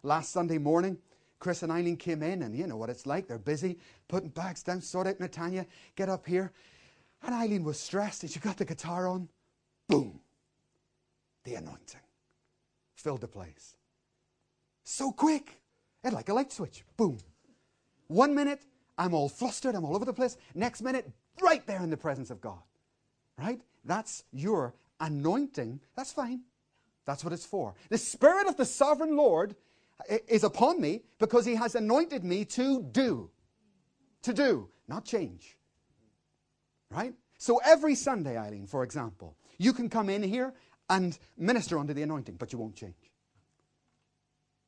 Last 0.02 0.32
Sunday 0.32 0.58
morning, 0.58 0.98
Chris 1.38 1.62
and 1.62 1.70
Eileen 1.70 1.96
came 1.96 2.22
in, 2.22 2.42
and 2.42 2.56
you 2.56 2.66
know 2.66 2.76
what 2.76 2.90
it's 2.90 3.06
like. 3.06 3.28
They're 3.28 3.38
busy 3.38 3.78
putting 4.08 4.30
bags 4.30 4.62
down, 4.62 4.80
sort 4.80 5.06
out 5.06 5.18
Natanya, 5.18 5.66
get 5.94 6.08
up 6.08 6.26
here. 6.26 6.52
And 7.22 7.34
Eileen 7.34 7.64
was 7.64 7.78
stressed, 7.78 8.22
and 8.22 8.32
she 8.32 8.40
got 8.40 8.56
the 8.56 8.64
guitar 8.64 9.06
on. 9.06 9.28
Boom. 9.88 10.20
The 11.44 11.54
anointing 11.54 12.00
filled 12.94 13.20
the 13.20 13.28
place. 13.28 13.76
So 14.84 15.12
quick. 15.12 15.59
It's 16.02 16.14
like 16.14 16.28
a 16.28 16.34
light 16.34 16.52
switch. 16.52 16.84
Boom. 16.96 17.18
One 18.08 18.34
minute, 18.34 18.64
I'm 18.98 19.14
all 19.14 19.28
flustered, 19.28 19.74
I'm 19.74 19.84
all 19.84 19.94
over 19.94 20.04
the 20.04 20.12
place. 20.12 20.36
Next 20.54 20.82
minute, 20.82 21.10
right 21.40 21.66
there 21.66 21.82
in 21.82 21.90
the 21.90 21.96
presence 21.96 22.30
of 22.30 22.40
God. 22.40 22.60
Right? 23.38 23.60
That's 23.84 24.24
your 24.32 24.74
anointing. 25.00 25.80
That's 25.96 26.12
fine. 26.12 26.42
That's 27.06 27.24
what 27.24 27.32
it's 27.32 27.46
for. 27.46 27.74
The 27.88 27.98
Spirit 27.98 28.46
of 28.46 28.56
the 28.56 28.64
sovereign 28.64 29.16
Lord 29.16 29.56
uh, 30.10 30.16
is 30.28 30.44
upon 30.44 30.80
me 30.80 31.02
because 31.18 31.46
He 31.46 31.54
has 31.54 31.74
anointed 31.74 32.24
me 32.24 32.44
to 32.46 32.82
do. 32.82 33.30
To 34.22 34.34
do, 34.34 34.68
not 34.86 35.04
change. 35.04 35.56
Right? 36.90 37.14
So 37.38 37.60
every 37.64 37.94
Sunday, 37.94 38.36
Eileen, 38.36 38.66
for 38.66 38.82
example, 38.82 39.36
you 39.56 39.72
can 39.72 39.88
come 39.88 40.10
in 40.10 40.22
here 40.22 40.52
and 40.90 41.18
minister 41.38 41.78
under 41.78 41.94
the 41.94 42.02
anointing, 42.02 42.34
but 42.34 42.52
you 42.52 42.58
won't 42.58 42.74
change 42.74 43.09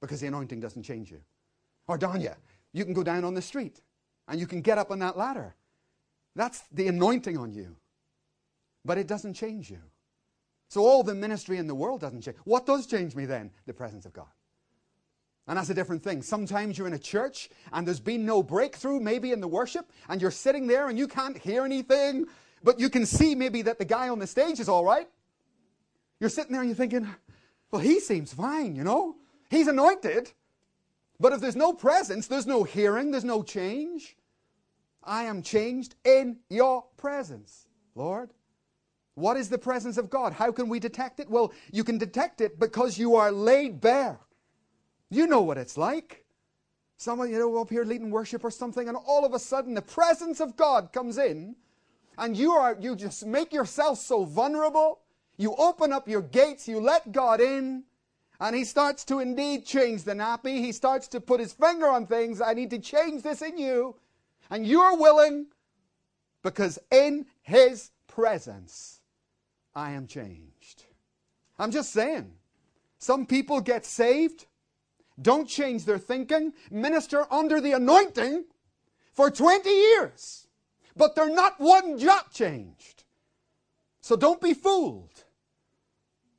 because 0.03 0.21
the 0.21 0.27
anointing 0.27 0.61
doesn't 0.61 0.83
change 0.83 1.11
you. 1.11 1.23
Or 1.87 1.97
Danya, 1.97 2.35
you 2.75 2.85
can 2.85 2.93
go 2.93 3.03
down 3.03 3.25
on 3.25 3.33
the 3.33 3.41
street 3.41 3.81
and 4.29 4.39
you 4.39 4.47
can 4.47 4.61
get 4.61 4.77
up 4.77 4.91
on 4.91 4.99
that 4.99 5.17
ladder. 5.17 5.55
That's 6.37 6.63
the 6.73 6.89
anointing 6.89 7.39
on 7.39 7.55
you. 7.55 7.77
But 8.85 8.99
it 8.99 9.07
doesn't 9.07 9.35
change 9.35 9.71
you. 9.71 9.79
So 10.69 10.83
all 10.83 11.03
the 11.03 11.15
ministry 11.15 11.59
in 11.59 11.69
the 11.69 11.75
world 11.75 12.01
doesn't 12.01 12.23
change. 12.23 12.37
What 12.45 12.67
does 12.67 12.87
change 12.87 13.15
me 13.15 13.27
then? 13.27 13.53
The 13.67 13.73
presence 13.73 14.05
of 14.05 14.13
God. 14.13 14.27
And 15.47 15.57
that's 15.57 15.71
a 15.71 15.75
different 15.75 16.03
thing. 16.03 16.23
Sometimes 16.23 16.77
you're 16.79 16.87
in 16.87 16.95
a 16.95 16.99
church 16.99 17.49
and 17.73 17.87
there's 17.87 18.01
been 18.01 18.27
no 18.27 18.43
breakthrough, 18.43 18.99
maybe 18.99 19.33
in 19.33 19.41
the 19.41 19.49
worship, 19.49 19.91
and 20.09 20.21
you're 20.21 20.31
sitting 20.31 20.67
there 20.67 20.89
and 20.89 20.99
you 20.99 21.07
can't 21.07 21.39
hear 21.39 21.65
anything, 21.65 22.27
but 22.63 22.81
you 22.81 22.91
can 22.91 23.07
see 23.07 23.35
maybe 23.35 23.63
that 23.63 23.79
the 23.79 23.85
guy 23.85 24.09
on 24.09 24.19
the 24.19 24.27
stage 24.27 24.61
is 24.61 24.69
all 24.69 24.85
right. 24.85 25.09
You're 26.21 26.31
sitting 26.31 26.53
there 26.53 26.61
and 26.61 26.71
you're 26.71 26.77
thinking, 26.77 27.09
well, 27.71 27.83
he 27.83 28.01
seems 28.01 28.33
fine, 28.33 28.77
you 28.77 28.85
know? 28.85 29.17
He's 29.53 29.69
anointed. 29.69 30.33
But 31.21 31.35
if 31.35 31.41
there's 31.41 31.55
no 31.55 31.75
presence, 31.75 32.27
there's 32.27 32.47
no 32.47 32.65
hearing, 32.65 33.11
there's 33.11 33.23
no 33.23 33.43
change. 33.43 34.17
I 35.05 35.25
am 35.25 35.43
changed 35.43 35.95
in 36.05 36.39
your 36.49 36.87
presence, 36.97 37.67
Lord. 37.95 38.31
What 39.15 39.37
is 39.37 39.51
the 39.51 39.59
presence 39.59 39.99
of 39.99 40.09
God? 40.09 40.33
How 40.33 40.53
can 40.53 40.71
we 40.71 40.81
detect 40.81 41.21
it? 41.21 41.29
Well, 41.29 41.53
you 41.71 41.85
can 41.85 41.99
detect 41.99 42.41
it 42.41 42.59
because 42.59 42.99
you 42.99 43.15
are 43.15 43.31
laid 43.31 43.79
bare. 43.79 44.21
You 45.11 45.27
know 45.27 45.43
what 45.43 45.59
it's 45.59 45.77
like. 45.77 46.25
Someone, 46.97 47.31
you 47.31 47.39
know, 47.39 47.61
up 47.61 47.69
here 47.69 47.85
leading 47.85 48.11
worship 48.11 48.43
or 48.45 48.51
something, 48.51 48.89
and 48.89 48.97
all 48.97 49.27
of 49.27 49.35
a 49.35 49.39
sudden 49.39 49.75
the 49.75 49.83
presence 49.83 50.41
of 50.41 50.57
God 50.57 50.95
comes 50.95 51.19
in, 51.19 51.57
and 52.17 52.39
you 52.39 52.53
are 52.53 52.79
you 52.81 52.97
just 52.97 53.27
make 53.27 53.53
yourself 53.53 53.99
so 53.99 54.25
vulnerable. 54.25 55.01
You 55.37 55.55
open 55.57 55.93
up 55.93 56.09
your 56.09 56.23
gates, 56.23 56.67
you 56.67 56.81
let 56.81 57.13
God 57.13 57.43
in, 57.43 57.85
and 58.43 58.57
He 58.57 58.65
starts 58.65 59.05
to 59.05 59.21
indeed 59.21 59.65
change 59.65 60.03
the 60.03 60.15
nappy. 60.15 60.59
He 60.59 60.73
starts 60.73 61.07
to 61.09 61.21
put 61.21 61.39
His 61.39 61.53
finger 61.53 61.87
on 61.87 62.07
things. 62.07 62.41
I 62.41 62.55
need 62.55 62.71
to 62.71 62.79
change 62.81 63.23
this 63.23 63.41
in 63.41 63.57
you. 63.57 63.95
And 64.51 64.67
you're 64.67 64.97
willing 64.97 65.47
because 66.43 66.77
in 66.91 67.27
His 67.43 67.93
presence, 68.09 69.01
I 69.77 69.93
am 69.93 70.09
changed. 70.09 70.85
I'm 71.57 71.71
just 71.71 71.93
saying. 71.93 72.33
Some 72.99 73.27
people 73.27 73.61
get 73.61 73.87
saved, 73.87 74.47
don't 75.21 75.49
change 75.49 75.85
their 75.85 75.99
thinking, 75.99 76.53
minister 76.69 77.27
under 77.33 77.61
the 77.61 77.73
anointing 77.73 78.45
for 79.13 79.31
20 79.31 79.71
years, 79.71 80.49
but 80.97 81.15
they're 81.15 81.31
not 81.33 81.61
one 81.61 81.97
jot 81.97 82.33
changed. 82.33 83.05
So 84.01 84.17
don't 84.17 84.41
be 84.41 84.53
fooled. 84.53 85.25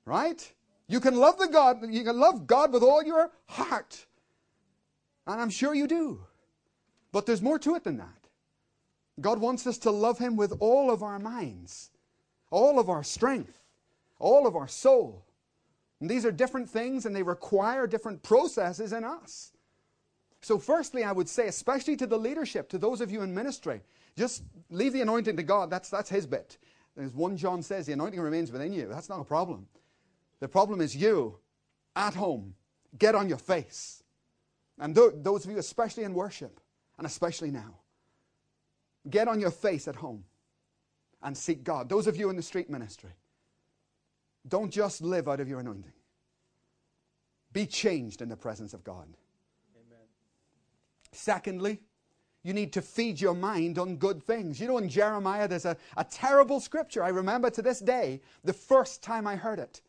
Right? 0.06 0.52
You 0.88 1.00
can 1.00 1.16
love 1.16 1.38
the 1.40 1.48
God, 1.48 1.86
you 1.90 2.04
can 2.04 2.20
love 2.20 2.46
God 2.46 2.74
with 2.74 2.84
all 2.84 3.04
your 3.04 3.32
heart. 3.48 4.06
And 5.26 5.42
I'm 5.42 5.50
sure 5.50 5.74
you 5.74 5.88
do. 5.88 6.26
But 7.12 7.26
there's 7.26 7.42
more 7.42 7.60
to 7.60 7.76
it 7.76 7.84
than 7.84 7.98
that. 7.98 8.28
God 9.22 9.40
wants 9.40 9.68
us 9.68 9.78
to 9.80 9.92
love 9.92 10.18
Him 10.18 10.36
with 10.36 10.54
all 10.60 10.92
of 10.92 11.04
our 11.04 11.20
minds, 11.20 11.92
all 12.50 12.80
of 12.80 12.90
our 12.90 13.04
strength, 13.04 13.62
all 14.20 14.48
of 14.48 14.56
our 14.56 14.68
soul. 14.68 15.26
And 16.02 16.10
these 16.10 16.26
are 16.26 16.32
different 16.32 16.70
things 16.70 17.06
and 17.06 17.16
they 17.16 17.24
require 17.24 17.88
different 17.88 18.24
processes 18.24 18.92
in 18.92 19.04
us. 19.04 19.52
So, 20.42 20.60
firstly, 20.60 21.06
I 21.06 21.14
would 21.14 21.30
say, 21.30 21.48
especially 21.48 21.96
to 21.98 22.08
the 22.08 22.18
leadership, 22.18 22.68
to 22.70 22.78
those 22.78 23.00
of 23.00 23.10
you 23.12 23.22
in 23.22 23.34
ministry, 23.34 23.82
just 24.18 24.44
leave 24.70 24.92
the 24.92 25.00
anointing 25.00 25.38
to 25.38 25.44
God. 25.44 25.70
That's, 25.70 25.90
that's 25.90 26.10
His 26.10 26.26
bit. 26.26 26.58
As 26.98 27.14
1 27.14 27.38
John 27.38 27.64
says, 27.64 27.86
the 27.86 27.94
anointing 27.94 28.20
remains 28.20 28.52
within 28.52 28.74
you. 28.74 28.88
That's 28.90 29.08
not 29.08 29.22
a 29.22 29.24
problem. 29.24 29.68
The 30.44 30.50
problem 30.50 30.82
is 30.82 30.94
you 30.94 31.38
at 31.96 32.16
home. 32.16 32.56
Get 33.00 33.16
on 33.16 33.30
your 33.30 33.38
face. 33.38 34.04
And 34.78 34.94
th- 34.94 35.14
those 35.16 35.46
of 35.46 35.52
you, 35.52 35.58
especially 35.58 36.04
in 36.04 36.14
worship, 36.14 36.60
and 36.98 37.08
especially 37.08 37.50
now, 37.50 37.76
get 39.10 39.30
on 39.30 39.40
your 39.40 39.52
face 39.52 39.88
at 39.88 39.96
home 39.96 40.26
and 41.22 41.38
seek 41.38 41.64
God. 41.64 41.88
Those 41.88 42.08
of 42.08 42.18
you 42.18 42.30
in 42.30 42.36
the 42.36 42.42
street 42.42 42.70
ministry, 42.70 43.12
don't 44.46 44.70
just 44.70 45.02
live 45.02 45.30
out 45.30 45.40
of 45.40 45.48
your 45.48 45.62
anointing. 45.62 45.94
Be 47.54 47.66
changed 47.66 48.22
in 48.22 48.28
the 48.28 48.36
presence 48.36 48.74
of 48.74 48.84
God. 48.84 49.08
Amen. 49.78 50.08
Secondly, 51.14 51.80
you 52.44 52.52
need 52.52 52.74
to 52.74 52.82
feed 52.82 53.22
your 53.22 53.34
mind 53.34 53.80
on 53.80 53.96
good 53.96 54.22
things. 54.22 54.60
You 54.60 54.68
know, 54.68 54.78
in 54.78 54.90
Jeremiah, 54.90 55.48
there's 55.48 55.64
a, 55.64 55.78
a 55.96 56.04
terrible 56.04 56.60
scripture. 56.60 57.02
I 57.02 57.10
remember 57.10 57.50
to 57.50 57.62
this 57.62 57.80
day 57.80 58.20
the 58.44 58.52
first 58.52 59.02
time 59.02 59.26
I 59.26 59.38
heard 59.38 59.60
it. 59.60 59.82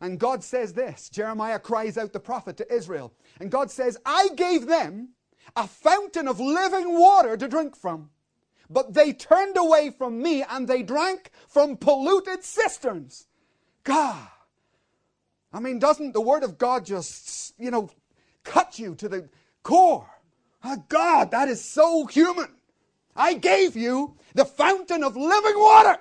And 0.00 0.18
God 0.18 0.42
says 0.44 0.72
this 0.72 1.08
Jeremiah 1.08 1.58
cries 1.58 1.96
out 1.96 2.12
the 2.12 2.20
prophet 2.20 2.56
to 2.58 2.72
Israel. 2.72 3.12
And 3.40 3.50
God 3.50 3.70
says, 3.70 3.96
I 4.04 4.30
gave 4.36 4.66
them 4.66 5.10
a 5.56 5.66
fountain 5.66 6.28
of 6.28 6.40
living 6.40 6.98
water 6.98 7.36
to 7.36 7.48
drink 7.48 7.76
from. 7.76 8.10
But 8.70 8.94
they 8.94 9.12
turned 9.12 9.56
away 9.56 9.90
from 9.90 10.22
me 10.22 10.42
and 10.42 10.66
they 10.66 10.82
drank 10.82 11.30
from 11.48 11.76
polluted 11.76 12.42
cisterns. 12.44 13.26
God. 13.84 14.28
I 15.52 15.60
mean, 15.60 15.78
doesn't 15.78 16.12
the 16.12 16.20
Word 16.20 16.42
of 16.42 16.58
God 16.58 16.84
just, 16.84 17.54
you 17.58 17.70
know, 17.70 17.90
cut 18.42 18.78
you 18.78 18.94
to 18.96 19.08
the 19.08 19.28
core? 19.62 20.10
Oh, 20.64 20.84
God, 20.88 21.30
that 21.30 21.48
is 21.48 21.64
so 21.64 22.06
human. 22.06 22.48
I 23.14 23.34
gave 23.34 23.76
you 23.76 24.16
the 24.34 24.44
fountain 24.44 25.04
of 25.04 25.16
living 25.16 25.58
water. 25.58 25.98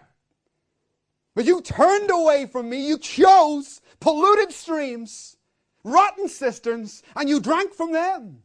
But 1.36 1.46
you 1.46 1.62
turned 1.62 2.10
away 2.10 2.46
from 2.46 2.70
me. 2.70 2.88
You 2.88 2.98
chose 2.98 3.82
polluted 4.04 4.52
streams, 4.52 5.38
rotten 5.86 6.28
cisterns, 6.28 7.04
and 7.16 7.30
you 7.30 7.39
drank 7.39 7.74
from 7.74 7.94
them. 7.94 8.39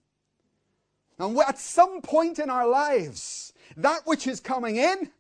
And 1.19 1.37
at 1.41 1.59
some 1.59 2.01
point 2.01 2.39
in 2.39 2.49
our 2.49 2.69
lives, 2.69 3.53
that 3.77 4.03
which 4.07 4.29
is 4.29 4.39
coming 4.39 4.77
in 4.77 5.11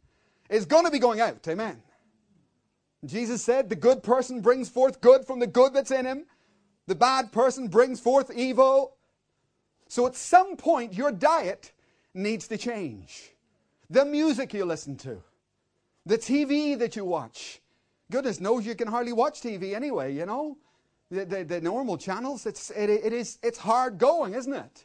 is 0.48 0.64
going 0.64 0.84
to 0.84 0.92
be 0.92 1.00
going 1.00 1.20
out. 1.20 1.46
Amen. 1.48 1.82
Jesus 3.04 3.42
said, 3.42 3.68
The 3.68 3.74
good 3.74 4.04
person 4.04 4.40
brings 4.40 4.68
forth 4.68 5.00
good 5.00 5.26
from 5.26 5.40
the 5.40 5.48
good 5.48 5.74
that's 5.74 5.90
in 5.90 6.06
him, 6.06 6.26
the 6.86 6.94
bad 6.94 7.32
person 7.32 7.66
brings 7.66 7.98
forth 7.98 8.30
evil. 8.32 8.94
So 9.88 10.06
at 10.06 10.14
some 10.14 10.56
point, 10.56 10.94
your 10.94 11.10
diet 11.10 11.72
needs 12.14 12.46
to 12.46 12.58
change. 12.58 13.32
The 13.90 14.04
music 14.04 14.54
you 14.54 14.64
listen 14.64 14.96
to, 14.98 15.20
the 16.06 16.18
TV 16.18 16.78
that 16.78 16.94
you 16.94 17.04
watch. 17.04 17.60
Goodness 18.10 18.40
knows 18.40 18.64
you 18.66 18.74
can 18.74 18.88
hardly 18.88 19.12
watch 19.12 19.40
TV 19.40 19.74
anyway, 19.74 20.14
you 20.14 20.26
know. 20.26 20.56
The, 21.10 21.24
the, 21.24 21.44
the 21.44 21.60
normal 21.60 21.96
channels, 21.96 22.46
it's, 22.46 22.70
it, 22.70 22.90
it 22.90 23.12
is, 23.12 23.38
it's 23.42 23.58
hard 23.58 23.98
going, 23.98 24.34
isn't 24.34 24.52
it? 24.52 24.84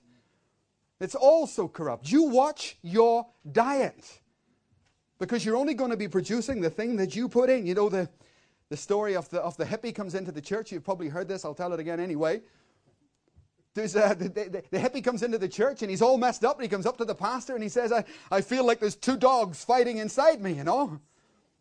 It's 1.00 1.16
also 1.16 1.68
corrupt. 1.68 2.10
You 2.10 2.24
watch 2.24 2.78
your 2.82 3.28
diet 3.52 4.22
because 5.20 5.46
you're 5.46 5.58
only 5.58 5.74
going 5.74 5.92
to 5.92 5.98
be 5.98 6.08
producing 6.08 6.62
the 6.62 6.70
thing 6.70 6.96
that 6.98 7.16
you 7.16 7.28
put 7.28 7.50
in. 7.50 7.66
You 7.66 7.74
know, 7.74 7.90
the, 7.90 8.10
the 8.70 8.78
story 8.78 9.16
of 9.16 9.30
the, 9.30 9.42
of 9.42 9.58
the 9.58 9.66
hippie 9.66 9.94
comes 9.94 10.16
into 10.16 10.32
the 10.32 10.42
church. 10.42 10.72
You've 10.72 10.84
probably 10.84 11.10
heard 11.10 11.28
this. 11.28 11.44
I'll 11.44 11.54
tell 11.54 11.74
it 11.74 11.80
again 11.80 12.00
anyway. 12.00 12.42
There's 13.74 13.96
a, 13.96 14.16
the, 14.18 14.30
the, 14.30 14.64
the, 14.70 14.78
hippie 14.78 15.04
comes 15.04 15.24
into 15.24 15.38
the 15.38 15.50
church 15.50 15.82
and 15.82 15.90
he's 15.90 16.02
all 16.02 16.18
messed 16.18 16.46
up 16.46 16.58
and 16.58 16.64
he 16.64 16.70
comes 16.70 16.86
up 16.86 16.98
to 16.98 17.06
the 17.06 17.16
pastor 17.16 17.54
and 17.54 17.64
he 17.64 17.70
says, 17.70 17.92
I, 17.92 18.06
I 18.32 18.42
feel 18.42 18.66
like 18.66 18.80
there's 18.80 18.96
two 18.96 19.18
dogs 19.18 19.64
fighting 19.64 19.98
inside 19.98 20.42
me, 20.42 20.54
you 20.54 20.64
know? 20.64 21.00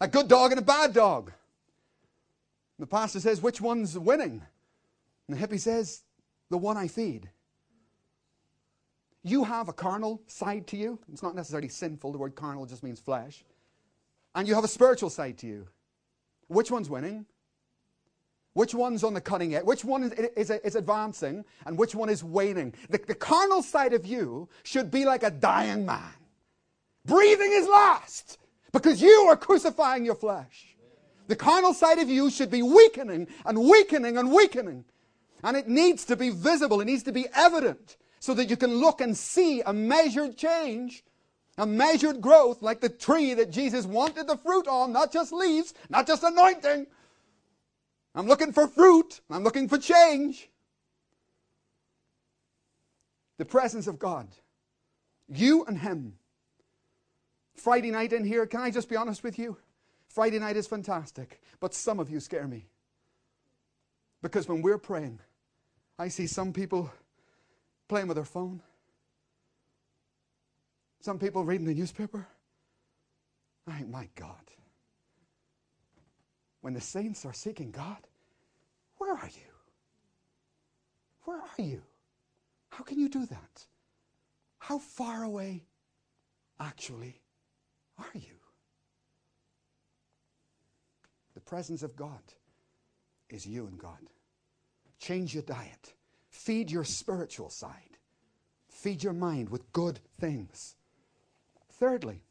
A 0.01 0.09
good 0.09 0.29
dog 0.29 0.53
and 0.53 0.61
a 0.61 0.65
bad 0.65 0.93
dog. 0.93 1.33
The 2.83 2.89
pastor 2.89 3.21
says, 3.21 3.41
Which 3.41 3.61
one's 3.61 3.97
winning? 3.97 4.43
And 5.29 5.39
the 5.39 5.47
hippie 5.47 5.61
says, 5.61 6.03
The 6.51 6.59
one 6.59 6.77
I 6.77 6.89
feed. 6.89 7.31
You 9.23 9.45
have 9.45 9.69
a 9.69 9.73
carnal 9.73 10.21
side 10.27 10.67
to 10.67 10.77
you. 10.77 10.99
It's 11.13 11.23
not 11.23 11.37
necessarily 11.37 11.69
sinful, 11.69 12.11
the 12.11 12.19
word 12.19 12.35
carnal 12.35 12.67
just 12.67 12.83
means 12.83 12.99
flesh. 12.99 13.45
And 14.35 14.49
you 14.49 14.57
have 14.57 14.65
a 14.65 14.69
spiritual 14.69 15.11
side 15.11 15.39
to 15.39 15.47
you. 15.47 15.69
Which 16.49 16.73
one's 16.73 16.91
winning? 16.91 17.25
Which 18.55 18.75
one's 18.75 19.05
on 19.05 19.15
the 19.15 19.21
cutting 19.21 19.55
edge? 19.55 19.63
Which 19.63 19.85
one 19.85 20.03
is, 20.03 20.13
is, 20.37 20.51
is 20.51 20.75
advancing? 20.75 21.45
And 21.65 21.79
which 21.79 21.95
one 21.95 22.09
is 22.09 22.25
waning? 22.25 22.75
The, 22.91 22.99
the 22.99 23.15
carnal 23.15 23.63
side 23.63 23.93
of 23.93 24.05
you 24.05 24.49
should 24.65 24.91
be 24.91 25.05
like 25.05 25.23
a 25.23 25.31
dying 25.31 25.87
man, 25.87 26.15
breathing 27.05 27.53
his 27.53 27.69
last, 27.69 28.39
because 28.73 29.01
you 29.01 29.29
are 29.29 29.37
crucifying 29.37 30.05
your 30.05 30.17
flesh. 30.17 30.72
The 31.29 31.37
carnal 31.37 31.75
side 31.75 31.99
of 31.99 32.09
you 32.09 32.31
should 32.31 32.51
be 32.51 32.63
weakening 32.63 33.29
and 33.45 33.59
weakening 33.59 34.19
and 34.19 34.33
weakening. 34.33 34.85
And 35.43 35.57
it 35.57 35.69
needs 35.69 36.05
to 36.07 36.17
be 36.17 36.31
visible, 36.31 36.81
it 36.81 36.85
needs 36.85 37.03
to 37.05 37.13
be 37.13 37.27
evident 37.35 37.97
so 38.21 38.35
that 38.35 38.49
you 38.49 38.57
can 38.57 38.75
look 38.75 39.01
and 39.01 39.17
see 39.17 39.61
a 39.63 39.73
measured 39.73 40.37
change, 40.37 41.03
a 41.59 41.67
measured 41.67 42.21
growth, 42.21 42.63
like 42.63 42.81
the 42.81 42.89
tree 42.89 43.35
that 43.35 43.51
Jesus 43.51 43.85
wanted 43.85 44.29
the 44.29 44.37
fruit 44.37 44.69
on, 44.69 44.93
not 44.93 45.13
just 45.13 45.33
leaves, 45.33 45.75
not 45.89 46.07
just 46.07 46.23
anointing. 46.23 46.87
I'm 48.15 48.27
looking 48.27 48.53
for 48.53 48.69
fruit, 48.69 49.21
I'm 49.31 49.43
looking 49.43 49.69
for 49.69 49.79
change. 49.79 50.49
The 53.39 53.45
presence 53.45 53.87
of 53.89 53.99
God. 53.99 54.29
You 55.29 55.65
and 55.65 55.79
Him. 55.79 56.15
Friday 57.57 57.91
night 57.91 58.13
in 58.13 58.25
here, 58.25 58.47
can 58.47 58.61
I 58.61 58.71
just 58.71 58.89
be 58.89 58.97
honest 58.97 59.25
with 59.25 59.39
you? 59.39 59.57
Friday 60.13 60.39
night 60.39 60.59
is 60.59 60.67
fantastic, 60.67 61.41
but 61.59 61.73
some 61.73 61.99
of 61.99 62.11
you 62.11 62.21
scare 62.21 62.47
me. 62.47 62.67
Because 64.21 64.47
when 64.47 64.61
we're 64.61 64.77
praying, 64.77 65.21
I 65.99 66.09
see 66.09 66.27
some 66.27 66.53
people 66.53 66.93
playing 67.89 68.09
with 68.09 68.17
their 68.17 68.27
phone, 68.27 68.61
some 71.01 71.19
people 71.19 71.45
reading 71.45 71.67
the 71.67 71.75
newspaper. 71.75 72.29
I 73.67 73.79
think, 73.79 73.89
my 73.89 74.09
God. 74.15 74.51
When 76.61 76.75
the 76.75 76.81
saints 76.81 77.25
are 77.25 77.33
seeking 77.33 77.71
God, 77.71 78.07
where 78.99 79.15
are 79.15 79.31
you? 79.35 79.53
Where 81.25 81.39
are 81.39 81.63
you? 81.63 81.81
How 82.69 82.85
can 82.85 82.99
you 82.99 83.09
do 83.09 83.25
that? 83.27 83.67
How 84.59 84.79
far 84.79 85.23
away 85.23 85.65
actually 86.61 87.21
are 87.99 88.13
you? 88.15 88.35
The 91.35 91.41
presence 91.53 91.83
of 91.83 91.95
God 91.95 92.23
is 93.29 93.45
you 93.45 93.67
and 93.67 93.79
God. 93.79 93.99
Change 94.99 95.35
your 95.35 95.43
diet. 95.43 95.93
Feed 96.31 96.71
your 96.71 96.83
spiritual 96.83 97.51
side. 97.51 97.99
Feed 98.71 99.05
your 99.05 99.13
mind 99.13 99.51
with 99.51 99.71
good 99.75 100.01
things. 100.19 100.77
Thirdly, 101.73 102.23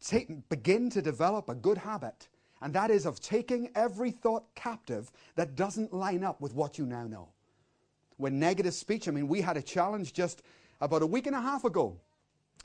take, 0.00 0.48
begin 0.48 0.88
to 0.88 1.02
develop 1.02 1.50
a 1.50 1.54
good 1.54 1.76
habit 1.76 2.28
and 2.62 2.72
that 2.72 2.90
is 2.90 3.04
of 3.04 3.20
taking 3.20 3.68
every 3.74 4.10
thought 4.10 4.44
captive 4.54 5.12
that 5.34 5.54
doesn't 5.54 5.92
line 5.92 6.24
up 6.24 6.40
with 6.40 6.54
what 6.54 6.78
you 6.78 6.86
now 6.86 7.06
know. 7.06 7.28
When 8.16 8.38
negative 8.38 8.72
speech, 8.72 9.06
I 9.06 9.10
mean, 9.10 9.28
we 9.28 9.42
had 9.42 9.58
a 9.58 9.62
challenge 9.62 10.14
just 10.14 10.40
about 10.80 11.02
a 11.02 11.06
week 11.06 11.26
and 11.26 11.36
a 11.36 11.42
half 11.42 11.64
ago. 11.64 12.00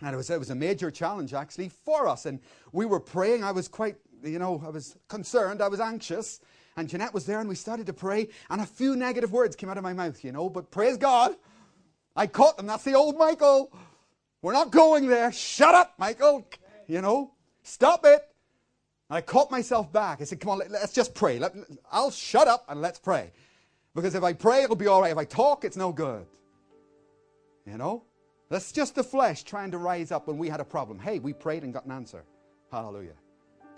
And 0.01 0.13
it 0.13 0.17
was, 0.17 0.29
it 0.29 0.39
was 0.39 0.51
a 0.51 0.55
major 0.55 0.89
challenge 0.89 1.33
actually 1.33 1.67
for 1.67 2.07
us. 2.07 2.25
And 2.25 2.39
we 2.71 2.85
were 2.85 3.01
praying. 3.01 3.43
I 3.43 3.51
was 3.51 3.67
quite, 3.67 3.97
you 4.23 4.39
know, 4.39 4.61
I 4.65 4.69
was 4.69 4.95
concerned. 5.07 5.61
I 5.61 5.67
was 5.67 5.79
anxious. 5.79 6.39
And 6.75 6.87
Jeanette 6.87 7.13
was 7.13 7.25
there 7.25 7.39
and 7.39 7.49
we 7.49 7.55
started 7.55 7.87
to 7.87 7.93
pray. 7.93 8.29
And 8.49 8.61
a 8.61 8.65
few 8.65 8.95
negative 8.95 9.31
words 9.31 9.55
came 9.55 9.69
out 9.69 9.77
of 9.77 9.83
my 9.83 9.93
mouth, 9.93 10.23
you 10.23 10.31
know. 10.31 10.49
But 10.49 10.69
praise 10.69 10.97
God, 10.97 11.35
I 12.15 12.27
caught 12.27 12.57
them. 12.57 12.67
That's 12.67 12.83
the 12.83 12.93
old 12.93 13.17
Michael. 13.17 13.71
We're 14.41 14.53
not 14.53 14.71
going 14.71 15.07
there. 15.07 15.31
Shut 15.31 15.73
up, 15.73 15.95
Michael. 15.97 16.47
You 16.87 17.01
know, 17.01 17.33
stop 17.63 18.05
it. 18.05 18.21
I 19.09 19.21
caught 19.21 19.49
myself 19.49 19.91
back. 19.91 20.21
I 20.21 20.25
said, 20.25 20.39
come 20.39 20.51
on, 20.51 20.59
let, 20.59 20.71
us 20.71 20.93
just 20.93 21.15
pray. 21.15 21.39
Let, 21.39 21.55
I'll 21.91 22.11
shut 22.11 22.47
up 22.47 22.65
and 22.69 22.81
let's 22.81 22.99
pray. 22.99 23.31
Because 23.95 24.15
if 24.15 24.23
I 24.23 24.33
pray, 24.33 24.63
it'll 24.63 24.75
be 24.75 24.87
all 24.87 25.01
right. 25.01 25.11
If 25.11 25.17
I 25.17 25.25
talk, 25.25 25.63
it's 25.63 25.77
no 25.77 25.91
good. 25.91 26.25
You 27.65 27.77
know? 27.77 28.03
That's 28.49 28.71
just 28.71 28.95
the 28.95 29.03
flesh 29.03 29.43
trying 29.43 29.71
to 29.71 29.77
rise 29.77 30.11
up 30.11 30.27
when 30.27 30.37
we 30.37 30.47
had 30.47 30.59
a 30.59 30.65
problem. 30.65 30.99
Hey, 30.99 31.19
we 31.19 31.33
prayed 31.33 31.63
and 31.63 31.73
got 31.73 31.85
an 31.85 31.91
answer. 31.91 32.23
Hallelujah. 32.71 33.15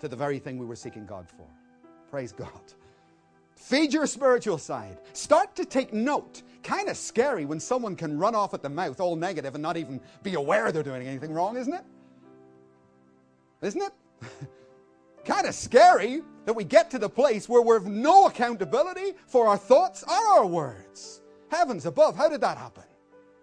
To 0.00 0.08
the 0.08 0.16
very 0.16 0.38
thing 0.38 0.58
we 0.58 0.66
were 0.66 0.76
seeking 0.76 1.06
God 1.06 1.28
for. 1.28 1.46
Praise 2.10 2.32
God. 2.32 2.48
Feed 3.54 3.92
your 3.92 4.06
spiritual 4.06 4.58
side. 4.58 4.98
Start 5.12 5.54
to 5.56 5.64
take 5.64 5.92
note. 5.92 6.42
Kind 6.62 6.88
of 6.88 6.96
scary 6.96 7.44
when 7.44 7.60
someone 7.60 7.94
can 7.94 8.18
run 8.18 8.34
off 8.34 8.54
at 8.54 8.62
the 8.62 8.68
mouth 8.68 9.00
all 9.00 9.16
negative 9.16 9.54
and 9.54 9.62
not 9.62 9.76
even 9.76 10.00
be 10.22 10.34
aware 10.34 10.72
they're 10.72 10.82
doing 10.82 11.06
anything 11.06 11.32
wrong, 11.32 11.56
isn't 11.56 11.72
it? 11.72 11.84
Isn't 13.62 13.82
it? 13.82 13.92
kind 15.24 15.46
of 15.46 15.54
scary 15.54 16.22
that 16.46 16.54
we 16.54 16.64
get 16.64 16.90
to 16.90 16.98
the 16.98 17.08
place 17.08 17.48
where 17.48 17.60
we 17.60 17.74
have 17.74 17.86
no 17.86 18.26
accountability 18.26 19.12
for 19.26 19.46
our 19.46 19.58
thoughts 19.58 20.02
or 20.02 20.38
our 20.38 20.46
words. 20.46 21.20
Heavens 21.50 21.84
above, 21.84 22.16
how 22.16 22.28
did 22.28 22.40
that 22.40 22.56
happen? 22.56 22.84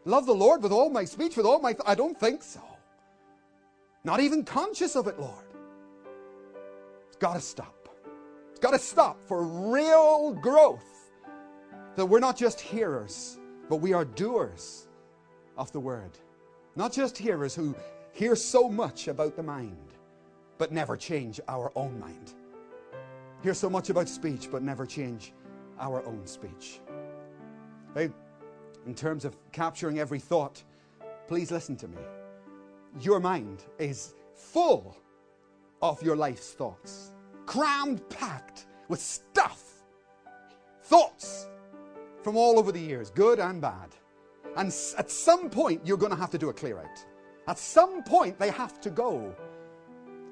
Love 0.06 0.26
the 0.26 0.34
Lord 0.34 0.63
with 0.63 0.72
all 0.72 0.89
my 0.89 1.06
speech, 1.06 1.38
with 1.38 1.46
all 1.46 1.60
my. 1.60 1.74
Th- 1.74 1.84
I 1.86 1.93
don't 1.93 2.20
think 2.20 2.41
so. 2.41 2.62
Not 4.04 4.22
even 4.22 4.43
conscious 4.43 4.96
of 4.96 5.08
it, 5.08 5.20
Lord. 5.20 5.47
It's 7.18 7.24
got 7.24 7.34
to 7.34 7.42
stop. 7.42 7.90
It's 8.52 8.60
got 8.60 8.72
to 8.72 8.80
stop 8.80 9.18
for 9.28 9.42
real 9.42 10.34
growth. 10.34 10.86
That 11.96 12.06
we're 12.06 12.20
not 12.20 12.38
just 12.38 12.62
hearers, 12.62 13.40
but 13.70 13.78
we 13.78 13.92
are 13.92 14.06
doers 14.06 14.88
of 15.58 15.72
the 15.72 15.80
word. 15.80 16.12
Not 16.76 16.94
just 16.94 17.18
hearers 17.18 17.56
who 17.56 17.76
hear 18.14 18.36
so 18.36 18.70
much 18.70 19.08
about 19.08 19.36
the 19.36 19.42
mind 19.42 19.88
but 20.60 20.72
never 20.72 20.96
change 20.96 21.40
our 21.48 21.72
own 21.76 22.00
mind. 22.00 22.34
Hear 23.42 23.56
so 23.56 23.68
much 23.68 23.90
about 23.90 24.10
speech, 24.10 24.50
but 24.52 24.62
never 24.62 24.86
change 24.86 25.34
our 25.80 26.06
own 26.06 26.26
speech. 26.28 26.82
In 27.96 28.96
terms 28.96 29.26
of 29.26 29.36
capturing 29.52 29.98
every 29.98 30.20
thought, 30.20 30.64
please 31.28 31.52
listen 31.52 31.76
to 31.78 31.88
me. 31.88 31.98
Your 33.02 33.20
mind 33.20 33.64
is 33.80 34.14
full 34.36 34.96
of 35.82 36.02
your 36.02 36.16
life's 36.16 36.52
thoughts, 36.52 37.13
crammed, 37.46 38.08
packed 38.10 38.68
with 38.88 39.00
stuff, 39.00 39.63
thoughts 40.84 41.48
from 42.24 42.38
all 42.38 42.58
over 42.58 42.72
the 42.72 42.80
years, 42.80 43.10
good 43.10 43.40
and 43.40 43.62
bad. 43.62 43.90
And 44.56 44.68
at 44.98 45.12
some 45.12 45.50
point, 45.50 45.82
you're 45.86 45.98
going 45.98 46.12
to 46.12 46.18
have 46.18 46.32
to 46.32 46.38
do 46.38 46.50
a 46.50 46.54
clear 46.54 46.80
out. 46.80 47.06
At 47.48 47.60
some 47.60 48.04
point, 48.04 48.40
they 48.40 48.50
have 48.50 48.82
to 48.82 48.90
go 48.90 49.36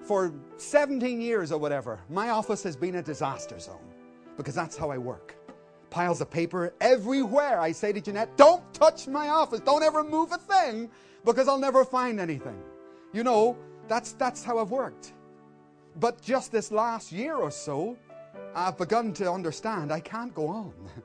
for 0.06 0.34
17 0.58 1.20
years 1.20 1.52
or 1.52 1.58
whatever, 1.58 2.00
my 2.10 2.30
office 2.30 2.62
has 2.64 2.76
been 2.76 2.96
a 2.96 3.02
disaster 3.02 3.60
zone 3.60 3.94
because 4.38 4.54
that's 4.54 4.78
how 4.78 4.92
I 4.92 4.98
work. 4.98 5.36
Piles 5.90 6.22
of 6.22 6.30
paper 6.30 6.74
everywhere. 6.80 7.60
I 7.60 7.72
say 7.72 7.92
to 7.92 8.02
Jeanette, 8.02 8.36
don't 8.38 8.62
touch 8.74 9.08
my 9.08 9.30
office. 9.30 9.62
Don't 9.62 9.84
ever 9.84 10.04
move 10.04 10.32
a 10.32 10.38
thing 10.38 10.90
because 11.24 11.48
I'll 11.48 11.58
never 11.58 11.84
find 11.84 12.20
anything. 12.20 12.62
You 13.14 13.24
know, 13.24 13.58
that's, 13.88 14.12
that's 14.14 14.44
how 14.44 14.60
I've 14.60 14.72
worked. 14.72 15.14
But 16.00 16.22
just 16.22 16.52
this 16.52 16.72
last 16.72 17.12
year 17.12 17.36
or 17.36 17.52
so, 17.52 17.98
I've 18.54 18.78
begun 18.78 19.14
to 19.14 19.32
understand 19.32 19.92
I 19.92 20.00
can't 20.00 20.34
go 20.34 20.48
on. 20.48 20.74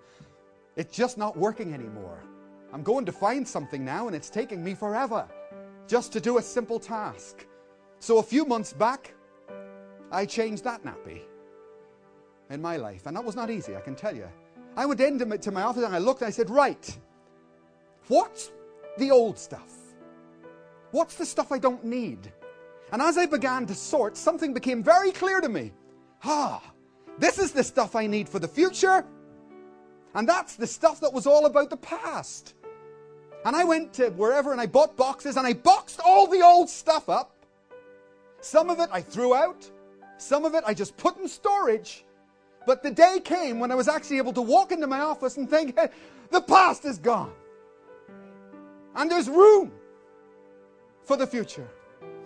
It's 0.76 0.96
just 0.96 1.18
not 1.18 1.36
working 1.36 1.74
anymore. 1.74 2.22
I'm 2.72 2.82
going 2.82 3.04
to 3.04 3.12
find 3.12 3.46
something 3.46 3.84
now 3.84 4.06
and 4.06 4.16
it's 4.16 4.30
taking 4.30 4.64
me 4.64 4.74
forever 4.74 5.28
just 5.86 6.12
to 6.12 6.20
do 6.20 6.38
a 6.38 6.42
simple 6.42 6.78
task. 6.78 7.46
So 7.98 8.18
a 8.18 8.22
few 8.22 8.44
months 8.44 8.72
back, 8.72 9.12
I 10.10 10.24
changed 10.24 10.64
that 10.64 10.84
nappy 10.84 11.22
in 12.48 12.62
my 12.62 12.76
life. 12.76 13.06
And 13.06 13.16
that 13.16 13.24
was 13.24 13.36
not 13.36 13.50
easy, 13.50 13.76
I 13.76 13.80
can 13.80 13.94
tell 13.94 14.14
you. 14.14 14.28
I 14.76 14.86
went 14.86 15.00
into 15.00 15.36
to 15.36 15.50
my 15.50 15.62
office 15.62 15.84
and 15.84 15.94
I 15.94 15.98
looked 15.98 16.22
and 16.22 16.28
I 16.28 16.30
said, 16.30 16.48
Right, 16.48 16.98
what's 18.08 18.52
the 18.96 19.10
old 19.10 19.38
stuff? 19.38 19.70
What's 20.92 21.16
the 21.16 21.26
stuff 21.26 21.52
I 21.52 21.58
don't 21.58 21.84
need? 21.84 22.32
And 22.92 23.00
as 23.00 23.16
I 23.16 23.26
began 23.26 23.66
to 23.66 23.74
sort, 23.74 24.16
something 24.16 24.52
became 24.52 24.82
very 24.82 25.12
clear 25.12 25.40
to 25.40 25.48
me. 25.48 25.72
Ah, 26.24 26.62
this 27.18 27.38
is 27.38 27.52
the 27.52 27.64
stuff 27.64 27.94
I 27.94 28.06
need 28.06 28.28
for 28.28 28.38
the 28.38 28.48
future. 28.48 29.04
And 30.14 30.28
that's 30.28 30.56
the 30.56 30.66
stuff 30.66 31.00
that 31.00 31.12
was 31.12 31.26
all 31.26 31.46
about 31.46 31.70
the 31.70 31.76
past. 31.76 32.54
And 33.44 33.54
I 33.54 33.64
went 33.64 33.92
to 33.94 34.10
wherever 34.10 34.52
and 34.52 34.60
I 34.60 34.66
bought 34.66 34.96
boxes 34.96 35.36
and 35.36 35.46
I 35.46 35.52
boxed 35.52 36.00
all 36.04 36.26
the 36.26 36.42
old 36.42 36.68
stuff 36.68 37.08
up 37.08 37.40
some 38.40 38.70
of 38.70 38.80
it 38.80 38.88
I 38.92 39.00
threw 39.00 39.34
out, 39.34 39.70
some 40.18 40.44
of 40.44 40.54
it 40.54 40.64
I 40.66 40.74
just 40.74 40.96
put 40.96 41.18
in 41.18 41.28
storage. 41.28 42.04
But 42.66 42.82
the 42.82 42.90
day 42.90 43.20
came 43.22 43.58
when 43.58 43.70
I 43.70 43.74
was 43.74 43.88
actually 43.88 44.18
able 44.18 44.32
to 44.34 44.42
walk 44.42 44.72
into 44.72 44.86
my 44.86 45.00
office 45.00 45.36
and 45.36 45.48
think, 45.48 45.78
the 46.30 46.40
past 46.40 46.84
is 46.84 46.98
gone. 46.98 47.32
And 48.94 49.10
there's 49.10 49.28
room 49.28 49.72
for 51.04 51.16
the 51.16 51.26
future. 51.26 51.68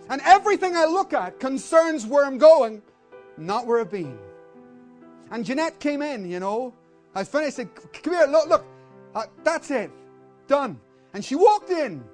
And 0.09 0.21
everything 0.25 0.77
I 0.77 0.85
look 0.85 1.12
at 1.12 1.40
concerns 1.40 2.07
where 2.07 2.25
I'm 2.25 2.38
going, 2.38 2.83
not 3.38 3.67
where 3.67 3.81
I've 3.81 3.90
been. 3.90 4.19
And 5.31 5.45
Jeanette 5.45 5.81
came 5.81 6.03
in, 6.03 6.29
you 6.29 6.40
know. 6.40 6.75
I 7.14 7.25
finished, 7.25 7.57
said, 7.57 7.69
Come 7.75 8.14
here, 8.14 8.27
look, 8.27 8.49
look. 8.49 8.67
Uh, 9.14 9.25
that's 9.43 9.71
it. 9.71 9.90
Done. 10.47 10.79
And 11.14 11.25
she 11.25 11.37
walked 11.37 11.71
in 11.71 12.05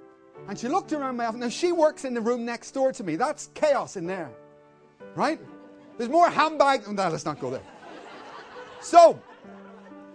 and 0.48 0.58
she 0.58 0.68
looked 0.68 0.92
around 0.92 1.16
my 1.16 1.26
office. 1.26 1.40
Now, 1.40 1.48
she 1.48 1.72
works 1.72 2.04
in 2.04 2.14
the 2.14 2.20
room 2.20 2.44
next 2.44 2.72
door 2.72 2.92
to 2.92 3.02
me. 3.02 3.16
That's 3.16 3.48
chaos 3.54 3.96
in 3.96 4.06
there. 4.06 4.30
Right? 5.14 5.40
There's 5.98 6.10
more 6.10 6.30
handbags. 6.30 6.88
No, 6.88 7.08
let's 7.08 7.24
not 7.24 7.40
go 7.40 7.50
there. 7.50 7.62
So, 8.80 9.20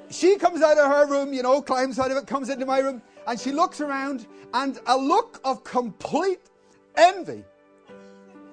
she 0.09 0.37
comes 0.37 0.61
out 0.61 0.77
of 0.77 0.89
her 0.89 1.07
room, 1.07 1.33
you 1.33 1.43
know, 1.43 1.61
climbs 1.61 1.99
out 1.99 2.11
of 2.11 2.17
it, 2.17 2.27
comes 2.27 2.49
into 2.49 2.65
my 2.65 2.79
room, 2.79 3.01
and 3.27 3.39
she 3.39 3.51
looks 3.51 3.81
around, 3.81 4.27
and 4.53 4.79
a 4.87 4.97
look 4.97 5.39
of 5.43 5.63
complete 5.63 6.49
envy 6.95 7.43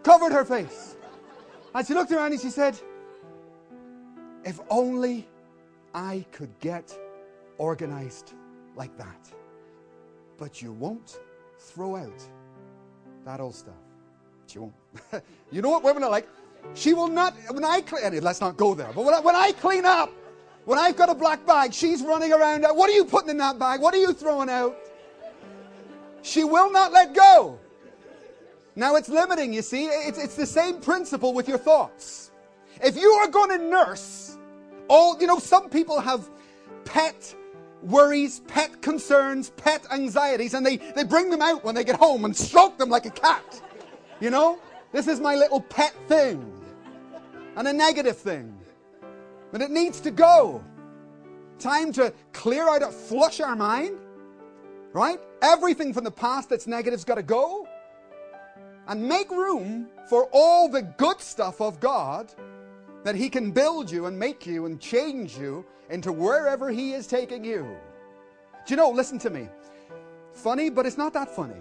covered 0.02 0.32
her 0.32 0.44
face. 0.44 0.96
And 1.74 1.86
she 1.86 1.94
looked 1.94 2.12
around 2.12 2.32
and 2.32 2.40
she 2.40 2.50
said, 2.50 2.78
If 4.44 4.60
only 4.68 5.26
I 5.94 6.24
could 6.32 6.50
get 6.60 6.96
organized 7.58 8.34
like 8.76 8.96
that. 8.98 9.30
But 10.38 10.60
you 10.62 10.72
won't 10.72 11.20
throw 11.58 11.96
out 11.96 12.22
that 13.24 13.40
old 13.40 13.54
stuff. 13.54 13.74
She 14.46 14.58
won't. 14.58 14.74
you 15.50 15.62
know 15.62 15.70
what 15.70 15.84
women 15.84 16.02
are 16.02 16.10
like? 16.10 16.28
She 16.74 16.94
will 16.94 17.08
not, 17.08 17.34
when 17.50 17.64
I 17.64 17.80
clean, 17.80 18.20
let's 18.20 18.40
not 18.40 18.56
go 18.56 18.74
there, 18.74 18.90
but 18.94 19.04
when 19.04 19.14
I, 19.14 19.20
when 19.20 19.34
I 19.34 19.52
clean 19.52 19.84
up, 19.84 20.12
when 20.64 20.78
I've 20.78 20.96
got 20.96 21.08
a 21.08 21.14
black 21.14 21.44
bag, 21.44 21.74
she's 21.74 22.02
running 22.02 22.32
around. 22.32 22.62
What 22.62 22.88
are 22.88 22.92
you 22.92 23.04
putting 23.04 23.30
in 23.30 23.38
that 23.38 23.58
bag? 23.58 23.80
What 23.80 23.94
are 23.94 23.98
you 23.98 24.12
throwing 24.12 24.48
out? 24.48 24.76
She 26.22 26.44
will 26.44 26.70
not 26.70 26.92
let 26.92 27.14
go. 27.14 27.58
Now 28.74 28.96
it's 28.96 29.08
limiting, 29.08 29.52
you 29.52 29.62
see. 29.62 29.86
It's, 29.86 30.18
it's 30.18 30.36
the 30.36 30.46
same 30.46 30.80
principle 30.80 31.34
with 31.34 31.48
your 31.48 31.58
thoughts. 31.58 32.30
If 32.82 32.96
you 32.96 33.10
are 33.10 33.28
going 33.28 33.58
to 33.58 33.64
nurse 33.64 34.38
all, 34.88 35.20
you 35.20 35.26
know, 35.26 35.38
some 35.38 35.68
people 35.68 36.00
have 36.00 36.28
pet 36.84 37.34
worries, 37.82 38.40
pet 38.40 38.80
concerns, 38.80 39.50
pet 39.50 39.84
anxieties, 39.90 40.54
and 40.54 40.64
they, 40.64 40.76
they 40.76 41.04
bring 41.04 41.30
them 41.30 41.42
out 41.42 41.64
when 41.64 41.74
they 41.74 41.84
get 41.84 41.96
home 41.96 42.24
and 42.24 42.36
stroke 42.36 42.78
them 42.78 42.88
like 42.88 43.06
a 43.06 43.10
cat. 43.10 43.60
You 44.20 44.30
know? 44.30 44.58
This 44.92 45.08
is 45.08 45.20
my 45.20 45.34
little 45.34 45.60
pet 45.60 45.94
thing. 46.06 46.52
And 47.56 47.68
a 47.68 47.72
negative 47.72 48.16
thing. 48.16 48.58
But 49.50 49.60
it 49.60 49.70
needs 49.70 50.00
to 50.00 50.10
go. 50.10 50.64
Time 51.58 51.92
to 51.94 52.12
clear 52.32 52.68
out, 52.68 52.92
flush 52.92 53.40
our 53.40 53.56
mind. 53.56 53.98
Right? 54.92 55.18
Everything 55.42 55.92
from 55.92 56.04
the 56.04 56.10
past 56.10 56.50
that's 56.50 56.66
negative's 56.66 57.04
got 57.04 57.16
to 57.16 57.22
go. 57.22 57.66
And 58.88 59.08
make 59.08 59.30
room 59.30 59.88
for 60.08 60.28
all 60.32 60.68
the 60.68 60.82
good 60.82 61.20
stuff 61.20 61.60
of 61.60 61.80
God 61.80 62.32
that 63.04 63.14
He 63.14 63.28
can 63.28 63.50
build 63.52 63.90
you 63.90 64.06
and 64.06 64.18
make 64.18 64.46
you 64.46 64.66
and 64.66 64.80
change 64.80 65.36
you 65.36 65.64
into 65.90 66.12
wherever 66.12 66.70
He 66.70 66.92
is 66.92 67.06
taking 67.06 67.44
you. 67.44 67.76
Do 68.66 68.72
you 68.72 68.76
know, 68.76 68.90
listen 68.90 69.18
to 69.20 69.30
me. 69.30 69.48
Funny, 70.32 70.70
but 70.70 70.86
it's 70.86 70.98
not 70.98 71.12
that 71.12 71.28
funny. 71.34 71.60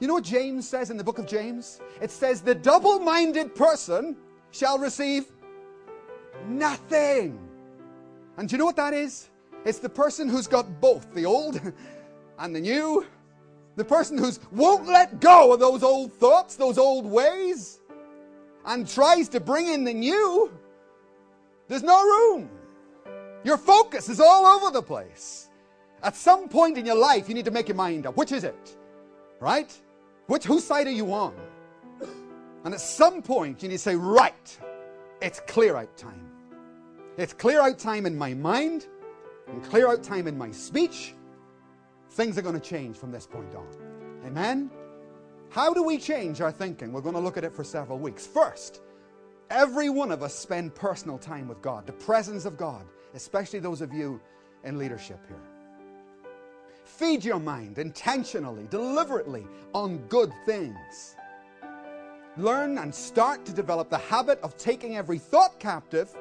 You 0.00 0.08
know 0.08 0.14
what 0.14 0.24
James 0.24 0.68
says 0.68 0.90
in 0.90 0.96
the 0.96 1.04
book 1.04 1.18
of 1.18 1.26
James? 1.26 1.80
It 2.00 2.10
says, 2.10 2.40
The 2.40 2.54
double 2.54 2.98
minded 2.98 3.54
person 3.54 4.16
shall 4.50 4.78
receive 4.78 5.26
Nothing. 6.48 7.38
And 8.36 8.48
do 8.48 8.54
you 8.54 8.58
know 8.58 8.64
what 8.64 8.76
that 8.76 8.94
is? 8.94 9.28
It's 9.64 9.78
the 9.78 9.88
person 9.88 10.28
who's 10.28 10.46
got 10.46 10.80
both 10.80 11.12
the 11.14 11.24
old 11.24 11.60
and 12.38 12.54
the 12.54 12.60
new. 12.60 13.06
The 13.76 13.84
person 13.84 14.18
who 14.18 14.30
won't 14.50 14.86
let 14.86 15.20
go 15.20 15.52
of 15.52 15.60
those 15.60 15.82
old 15.82 16.12
thoughts, 16.12 16.56
those 16.56 16.76
old 16.78 17.06
ways, 17.06 17.80
and 18.66 18.86
tries 18.86 19.28
to 19.30 19.40
bring 19.40 19.66
in 19.68 19.84
the 19.84 19.94
new. 19.94 20.52
There's 21.68 21.82
no 21.82 22.02
room. 22.02 22.50
Your 23.44 23.56
focus 23.56 24.08
is 24.08 24.20
all 24.20 24.46
over 24.46 24.70
the 24.70 24.82
place. 24.82 25.48
At 26.02 26.16
some 26.16 26.48
point 26.48 26.76
in 26.76 26.84
your 26.84 26.96
life, 26.96 27.28
you 27.28 27.34
need 27.34 27.44
to 27.46 27.50
make 27.50 27.68
your 27.68 27.76
mind 27.76 28.06
up. 28.06 28.16
Which 28.16 28.32
is 28.32 28.44
it? 28.44 28.76
Right? 29.40 29.72
Which, 30.26 30.44
whose 30.44 30.64
side 30.64 30.86
are 30.86 30.90
you 30.90 31.12
on? 31.12 31.34
And 32.64 32.74
at 32.74 32.80
some 32.80 33.22
point, 33.22 33.62
you 33.62 33.68
need 33.68 33.76
to 33.76 33.78
say, 33.78 33.96
right, 33.96 34.58
it's 35.20 35.40
clear 35.40 35.76
out 35.76 35.96
time. 35.96 36.30
It's 37.16 37.32
clear 37.32 37.60
out 37.60 37.78
time 37.78 38.06
in 38.06 38.16
my 38.16 38.34
mind 38.34 38.86
and 39.48 39.62
clear 39.64 39.88
out 39.88 40.02
time 40.02 40.26
in 40.26 40.38
my 40.38 40.50
speech. 40.50 41.14
Things 42.12 42.36
are 42.36 42.42
going 42.42 42.54
to 42.54 42.60
change 42.60 42.96
from 42.96 43.10
this 43.10 43.26
point 43.26 43.54
on. 43.54 43.66
Amen? 44.26 44.70
How 45.48 45.72
do 45.72 45.82
we 45.82 45.96
change 45.96 46.42
our 46.42 46.52
thinking? 46.52 46.92
We're 46.92 47.00
going 47.00 47.14
to 47.14 47.20
look 47.20 47.38
at 47.38 47.44
it 47.44 47.54
for 47.54 47.64
several 47.64 47.98
weeks. 47.98 48.26
First, 48.26 48.82
every 49.50 49.88
one 49.88 50.12
of 50.12 50.22
us 50.22 50.34
spend 50.34 50.74
personal 50.74 51.16
time 51.16 51.48
with 51.48 51.62
God, 51.62 51.86
the 51.86 51.92
presence 51.92 52.44
of 52.44 52.58
God, 52.58 52.84
especially 53.14 53.60
those 53.60 53.80
of 53.80 53.94
you 53.94 54.20
in 54.62 54.78
leadership 54.78 55.20
here. 55.26 55.40
Feed 56.84 57.24
your 57.24 57.40
mind 57.40 57.78
intentionally, 57.78 58.66
deliberately 58.68 59.46
on 59.72 59.96
good 60.08 60.32
things. 60.44 61.16
Learn 62.36 62.76
and 62.76 62.94
start 62.94 63.46
to 63.46 63.52
develop 63.54 63.88
the 63.88 63.98
habit 63.98 64.38
of 64.42 64.56
taking 64.58 64.96
every 64.96 65.18
thought 65.18 65.58
captive 65.58 66.14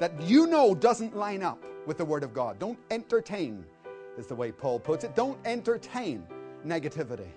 that 0.00 0.20
you 0.22 0.48
know 0.48 0.74
doesn't 0.74 1.16
line 1.16 1.44
up 1.44 1.62
with 1.86 1.98
the 1.98 2.04
Word 2.04 2.24
of 2.24 2.34
God. 2.34 2.58
Don't 2.58 2.78
entertain, 2.90 3.64
is 4.18 4.26
the 4.26 4.34
way 4.34 4.52
Paul 4.52 4.78
puts 4.78 5.04
it. 5.04 5.14
Don't 5.14 5.38
entertain 5.44 6.26
negativity. 6.66 7.28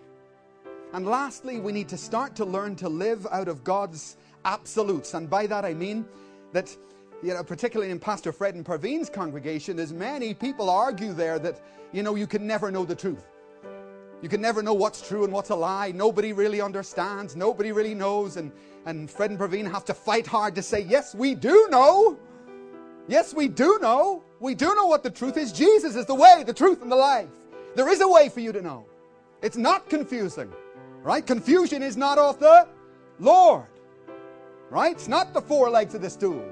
And 0.94 1.06
lastly, 1.06 1.60
we 1.60 1.72
need 1.72 1.90
to 1.90 1.98
start 1.98 2.36
to 2.36 2.46
learn 2.46 2.76
to 2.78 2.90
live 2.90 3.28
out 3.32 3.48
of 3.48 3.64
God's 3.64 4.18
absolutes. 4.46 5.14
And 5.14 5.30
by 5.30 5.48
that 5.48 5.66
I 5.66 5.74
mean 5.74 6.06
that, 6.54 6.76
you 7.24 7.34
know, 7.34 7.44
particularly 7.44 7.92
in 7.92 8.00
Pastor 8.00 8.32
Fred 8.32 8.56
and 8.56 8.64
Parveen's 8.64 9.10
congregation, 9.10 9.76
there's 9.76 9.94
many 9.94 10.34
people 10.34 10.70
argue 10.70 11.14
there 11.14 11.40
that, 11.40 11.60
you 11.92 12.04
know, 12.04 12.16
you 12.16 12.28
can 12.28 12.46
never 12.48 12.72
know 12.72 12.86
the 12.86 12.96
truth. 12.96 13.26
You 14.22 14.30
can 14.30 14.42
never 14.42 14.64
know 14.64 14.74
what's 14.74 15.06
true 15.06 15.24
and 15.24 15.34
what's 15.34 15.50
a 15.50 15.56
lie. 15.56 15.92
Nobody 15.92 16.34
really 16.34 16.62
understands. 16.62 17.36
Nobody 17.36 17.72
really 17.72 17.94
knows. 17.94 18.38
And, 18.38 18.52
and 18.86 19.10
Fred 19.10 19.32
and 19.32 19.40
Praveen 19.40 19.70
have 19.70 19.86
to 19.86 19.94
fight 19.94 20.26
hard 20.26 20.56
to 20.56 20.62
say, 20.62 20.80
yes, 20.82 21.14
we 21.14 21.36
do 21.36 21.68
know. 21.70 22.18
Yes, 23.08 23.34
we 23.34 23.48
do 23.48 23.80
know. 23.82 24.24
We 24.40 24.56
do 24.56 24.74
know 24.76 24.88
what 24.88 25.04
the 25.04 25.12
truth 25.12 25.38
is. 25.38 25.52
Jesus 25.52 25.96
is 25.96 26.06
the 26.06 26.16
way, 26.16 26.44
the 26.46 26.54
truth, 26.54 26.82
and 26.82 26.92
the 26.92 26.96
life. 26.96 27.30
There 27.76 27.90
is 27.90 28.02
a 28.02 28.08
way 28.08 28.30
for 28.30 28.40
you 28.40 28.52
to 28.52 28.62
know. 28.62 28.86
It's 29.42 29.58
not 29.58 29.90
confusing, 29.90 30.52
right? 31.04 31.26
Confusion 31.26 31.84
is 31.84 31.98
not 31.98 32.18
of 32.18 32.40
the 32.40 32.68
Lord, 33.20 33.68
right? 34.70 34.94
It's 34.94 35.08
not 35.08 35.34
the 35.34 35.42
four 35.42 35.70
legs 35.70 35.94
of 35.94 36.02
the 36.02 36.10
stool, 36.10 36.44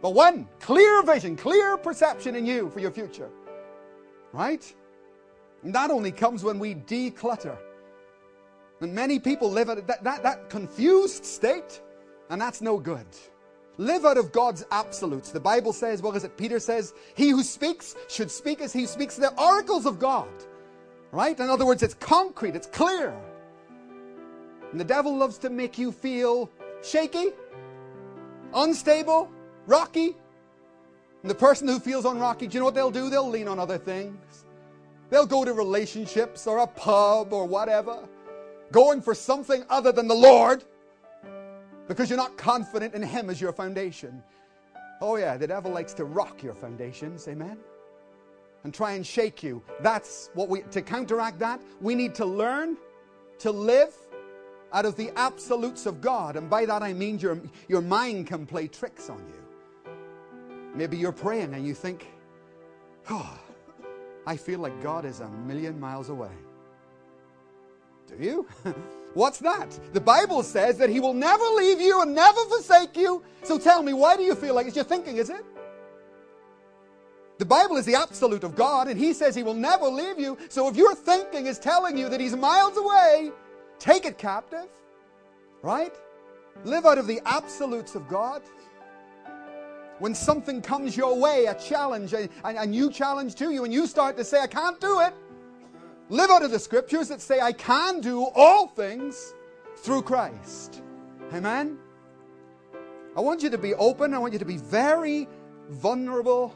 but 0.00 0.14
one 0.14 0.48
clear 0.60 1.02
vision, 1.02 1.36
clear 1.36 1.76
perception 1.76 2.34
in 2.34 2.46
you 2.46 2.68
for 2.70 2.80
your 2.80 2.90
future, 2.90 3.30
right? 4.32 4.74
And 5.62 5.74
that 5.74 5.90
only 5.90 6.10
comes 6.10 6.42
when 6.42 6.58
we 6.58 6.74
declutter. 6.74 7.56
And 8.80 8.92
many 8.92 9.20
people 9.20 9.48
live 9.50 9.68
at 9.68 9.86
that, 9.86 10.02
that, 10.02 10.22
that 10.24 10.50
confused 10.50 11.24
state, 11.24 11.80
and 12.30 12.40
that's 12.40 12.60
no 12.60 12.78
good. 12.78 13.06
Live 13.78 14.04
out 14.04 14.18
of 14.18 14.32
God's 14.32 14.64
absolutes. 14.70 15.30
The 15.30 15.40
Bible 15.40 15.72
says, 15.72 16.02
what 16.02 16.14
is 16.14 16.24
it? 16.24 16.36
Peter 16.36 16.58
says, 16.58 16.92
He 17.14 17.30
who 17.30 17.42
speaks 17.42 17.94
should 18.08 18.30
speak 18.30 18.60
as 18.60 18.72
he 18.72 18.86
speaks 18.86 19.16
the 19.16 19.32
oracles 19.40 19.86
of 19.86 19.98
God. 19.98 20.28
Right? 21.10 21.38
In 21.38 21.48
other 21.48 21.66
words, 21.66 21.82
it's 21.82 21.94
concrete, 21.94 22.54
it's 22.54 22.66
clear. 22.66 23.14
And 24.70 24.80
the 24.80 24.84
devil 24.84 25.16
loves 25.16 25.38
to 25.38 25.50
make 25.50 25.78
you 25.78 25.92
feel 25.92 26.50
shaky, 26.82 27.32
unstable, 28.54 29.30
rocky. 29.66 30.16
And 31.22 31.30
the 31.30 31.34
person 31.34 31.68
who 31.68 31.78
feels 31.78 32.04
unrocky, 32.04 32.46
do 32.46 32.54
you 32.54 32.60
know 32.60 32.64
what 32.64 32.74
they'll 32.74 32.90
do? 32.90 33.08
They'll 33.08 33.28
lean 33.28 33.48
on 33.48 33.58
other 33.58 33.78
things. 33.78 34.44
They'll 35.10 35.26
go 35.26 35.44
to 35.44 35.52
relationships 35.52 36.46
or 36.46 36.58
a 36.58 36.66
pub 36.66 37.32
or 37.32 37.46
whatever, 37.46 38.08
going 38.70 39.02
for 39.02 39.14
something 39.14 39.64
other 39.68 39.92
than 39.92 40.08
the 40.08 40.14
Lord 40.14 40.64
because 41.92 42.08
you're 42.08 42.16
not 42.16 42.36
confident 42.36 42.94
in 42.94 43.02
Him 43.02 43.28
as 43.28 43.40
your 43.40 43.52
foundation. 43.52 44.22
Oh, 45.00 45.16
yeah, 45.16 45.36
the 45.36 45.46
devil 45.46 45.70
likes 45.70 45.92
to 45.94 46.04
rock 46.04 46.42
your 46.42 46.54
foundations, 46.54 47.26
amen? 47.28 47.58
And 48.64 48.72
try 48.72 48.92
and 48.92 49.06
shake 49.06 49.42
you. 49.42 49.62
That's 49.80 50.30
what 50.34 50.48
we, 50.48 50.62
to 50.70 50.80
counteract 50.80 51.38
that, 51.40 51.60
we 51.80 51.94
need 51.94 52.14
to 52.14 52.24
learn 52.24 52.76
to 53.40 53.50
live 53.50 53.94
out 54.72 54.86
of 54.86 54.96
the 54.96 55.10
absolutes 55.16 55.84
of 55.84 56.00
God. 56.00 56.36
And 56.36 56.48
by 56.48 56.64
that 56.64 56.82
I 56.82 56.92
mean 56.92 57.18
your, 57.18 57.40
your 57.68 57.82
mind 57.82 58.26
can 58.26 58.46
play 58.46 58.68
tricks 58.68 59.10
on 59.10 59.18
you. 59.18 59.92
Maybe 60.74 60.96
you're 60.96 61.12
praying 61.12 61.52
and 61.52 61.66
you 61.66 61.74
think, 61.74 62.06
oh, 63.10 63.38
I 64.26 64.36
feel 64.36 64.60
like 64.60 64.80
God 64.82 65.04
is 65.04 65.20
a 65.20 65.28
million 65.28 65.78
miles 65.78 66.08
away. 66.08 66.30
Do 68.18 68.24
you? 68.24 68.46
What's 69.14 69.38
that? 69.40 69.78
The 69.92 70.00
Bible 70.00 70.42
says 70.42 70.78
that 70.78 70.88
He 70.88 71.00
will 71.00 71.14
never 71.14 71.44
leave 71.44 71.80
you 71.80 72.00
and 72.02 72.14
never 72.14 72.40
forsake 72.46 72.96
you. 72.96 73.22
So 73.42 73.58
tell 73.58 73.82
me, 73.82 73.92
why 73.92 74.16
do 74.16 74.22
you 74.22 74.34
feel 74.34 74.54
like 74.54 74.66
it's 74.66 74.76
your 74.76 74.84
thinking, 74.84 75.18
is 75.18 75.30
it? 75.30 75.44
The 77.38 77.44
Bible 77.44 77.76
is 77.76 77.84
the 77.84 77.94
absolute 77.94 78.44
of 78.44 78.54
God, 78.54 78.88
and 78.88 78.98
He 78.98 79.12
says 79.12 79.34
He 79.34 79.42
will 79.42 79.54
never 79.54 79.86
leave 79.86 80.18
you. 80.18 80.38
So 80.48 80.68
if 80.68 80.76
your 80.76 80.94
thinking 80.94 81.46
is 81.46 81.58
telling 81.58 81.98
you 81.98 82.08
that 82.08 82.20
He's 82.20 82.36
miles 82.36 82.76
away, 82.76 83.32
take 83.78 84.06
it 84.06 84.16
captive, 84.16 84.68
right? 85.60 85.94
Live 86.64 86.86
out 86.86 86.98
of 86.98 87.06
the 87.06 87.20
absolutes 87.26 87.94
of 87.94 88.08
God. 88.08 88.42
When 89.98 90.14
something 90.14 90.62
comes 90.62 90.96
your 90.96 91.18
way, 91.18 91.46
a 91.46 91.54
challenge, 91.54 92.12
a, 92.12 92.28
a 92.44 92.66
new 92.66 92.90
challenge 92.90 93.34
to 93.36 93.50
you, 93.50 93.64
and 93.64 93.72
you 93.72 93.86
start 93.86 94.16
to 94.16 94.24
say, 94.24 94.40
I 94.40 94.46
can't 94.46 94.80
do 94.80 95.00
it, 95.00 95.12
live 96.12 96.28
out 96.28 96.42
of 96.42 96.50
the 96.50 96.58
scriptures 96.58 97.08
that 97.08 97.22
say, 97.22 97.40
I 97.40 97.52
can 97.52 98.02
do 98.02 98.28
all 98.34 98.66
things 98.66 99.32
through 99.76 100.02
Christ. 100.02 100.82
Amen? 101.32 101.78
I 103.16 103.20
want 103.22 103.42
you 103.42 103.48
to 103.48 103.56
be 103.56 103.72
open. 103.74 104.12
I 104.12 104.18
want 104.18 104.34
you 104.34 104.38
to 104.38 104.44
be 104.44 104.58
very 104.58 105.26
vulnerable 105.70 106.54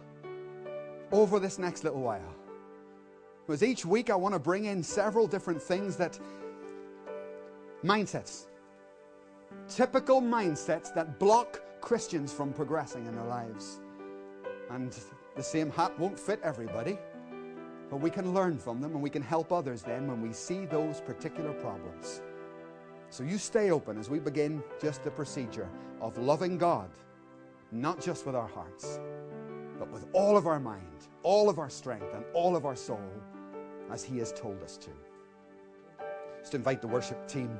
over 1.10 1.38
this 1.38 1.58
next 1.58 1.84
little 1.84 2.02
while. 2.02 2.34
Because 3.46 3.62
each 3.62 3.86
week 3.86 4.10
I 4.10 4.14
want 4.14 4.34
to 4.34 4.38
bring 4.38 4.66
in 4.66 4.82
several 4.82 5.26
different 5.26 5.62
things 5.62 5.96
that 5.96 6.18
mindsets, 7.82 8.48
typical 9.68 10.20
mindsets 10.20 10.92
that 10.94 11.18
block 11.18 11.62
Christians 11.80 12.30
from 12.30 12.52
progressing 12.52 13.06
in 13.06 13.16
their 13.16 13.24
lives. 13.24 13.80
And 14.70 14.94
the 15.34 15.42
same 15.42 15.70
hat 15.70 15.98
won't 15.98 16.18
fit 16.18 16.40
everybody. 16.42 16.98
But 17.90 18.00
we 18.00 18.10
can 18.10 18.34
learn 18.34 18.58
from 18.58 18.80
them 18.80 18.92
and 18.92 19.02
we 19.02 19.10
can 19.10 19.22
help 19.22 19.52
others 19.52 19.82
then 19.82 20.08
when 20.08 20.20
we 20.20 20.32
see 20.32 20.66
those 20.66 21.00
particular 21.00 21.52
problems. 21.52 22.22
So 23.10 23.22
you 23.22 23.38
stay 23.38 23.70
open 23.70 23.98
as 23.98 24.10
we 24.10 24.18
begin 24.18 24.62
just 24.80 25.04
the 25.04 25.10
procedure 25.10 25.68
of 26.00 26.18
loving 26.18 26.58
God, 26.58 26.90
not 27.70 28.00
just 28.00 28.26
with 28.26 28.34
our 28.34 28.48
hearts, 28.48 28.98
but 29.78 29.90
with 29.90 30.06
all 30.12 30.36
of 30.36 30.46
our 30.46 30.58
mind, 30.58 31.08
all 31.22 31.48
of 31.48 31.58
our 31.58 31.70
strength, 31.70 32.12
and 32.14 32.24
all 32.32 32.56
of 32.56 32.66
our 32.66 32.76
soul, 32.76 33.10
as 33.90 34.02
He 34.02 34.18
has 34.18 34.32
told 34.32 34.62
us 34.62 34.76
to. 34.78 34.90
Just 36.40 36.54
invite 36.54 36.80
the 36.80 36.88
worship 36.88 37.26
team. 37.28 37.56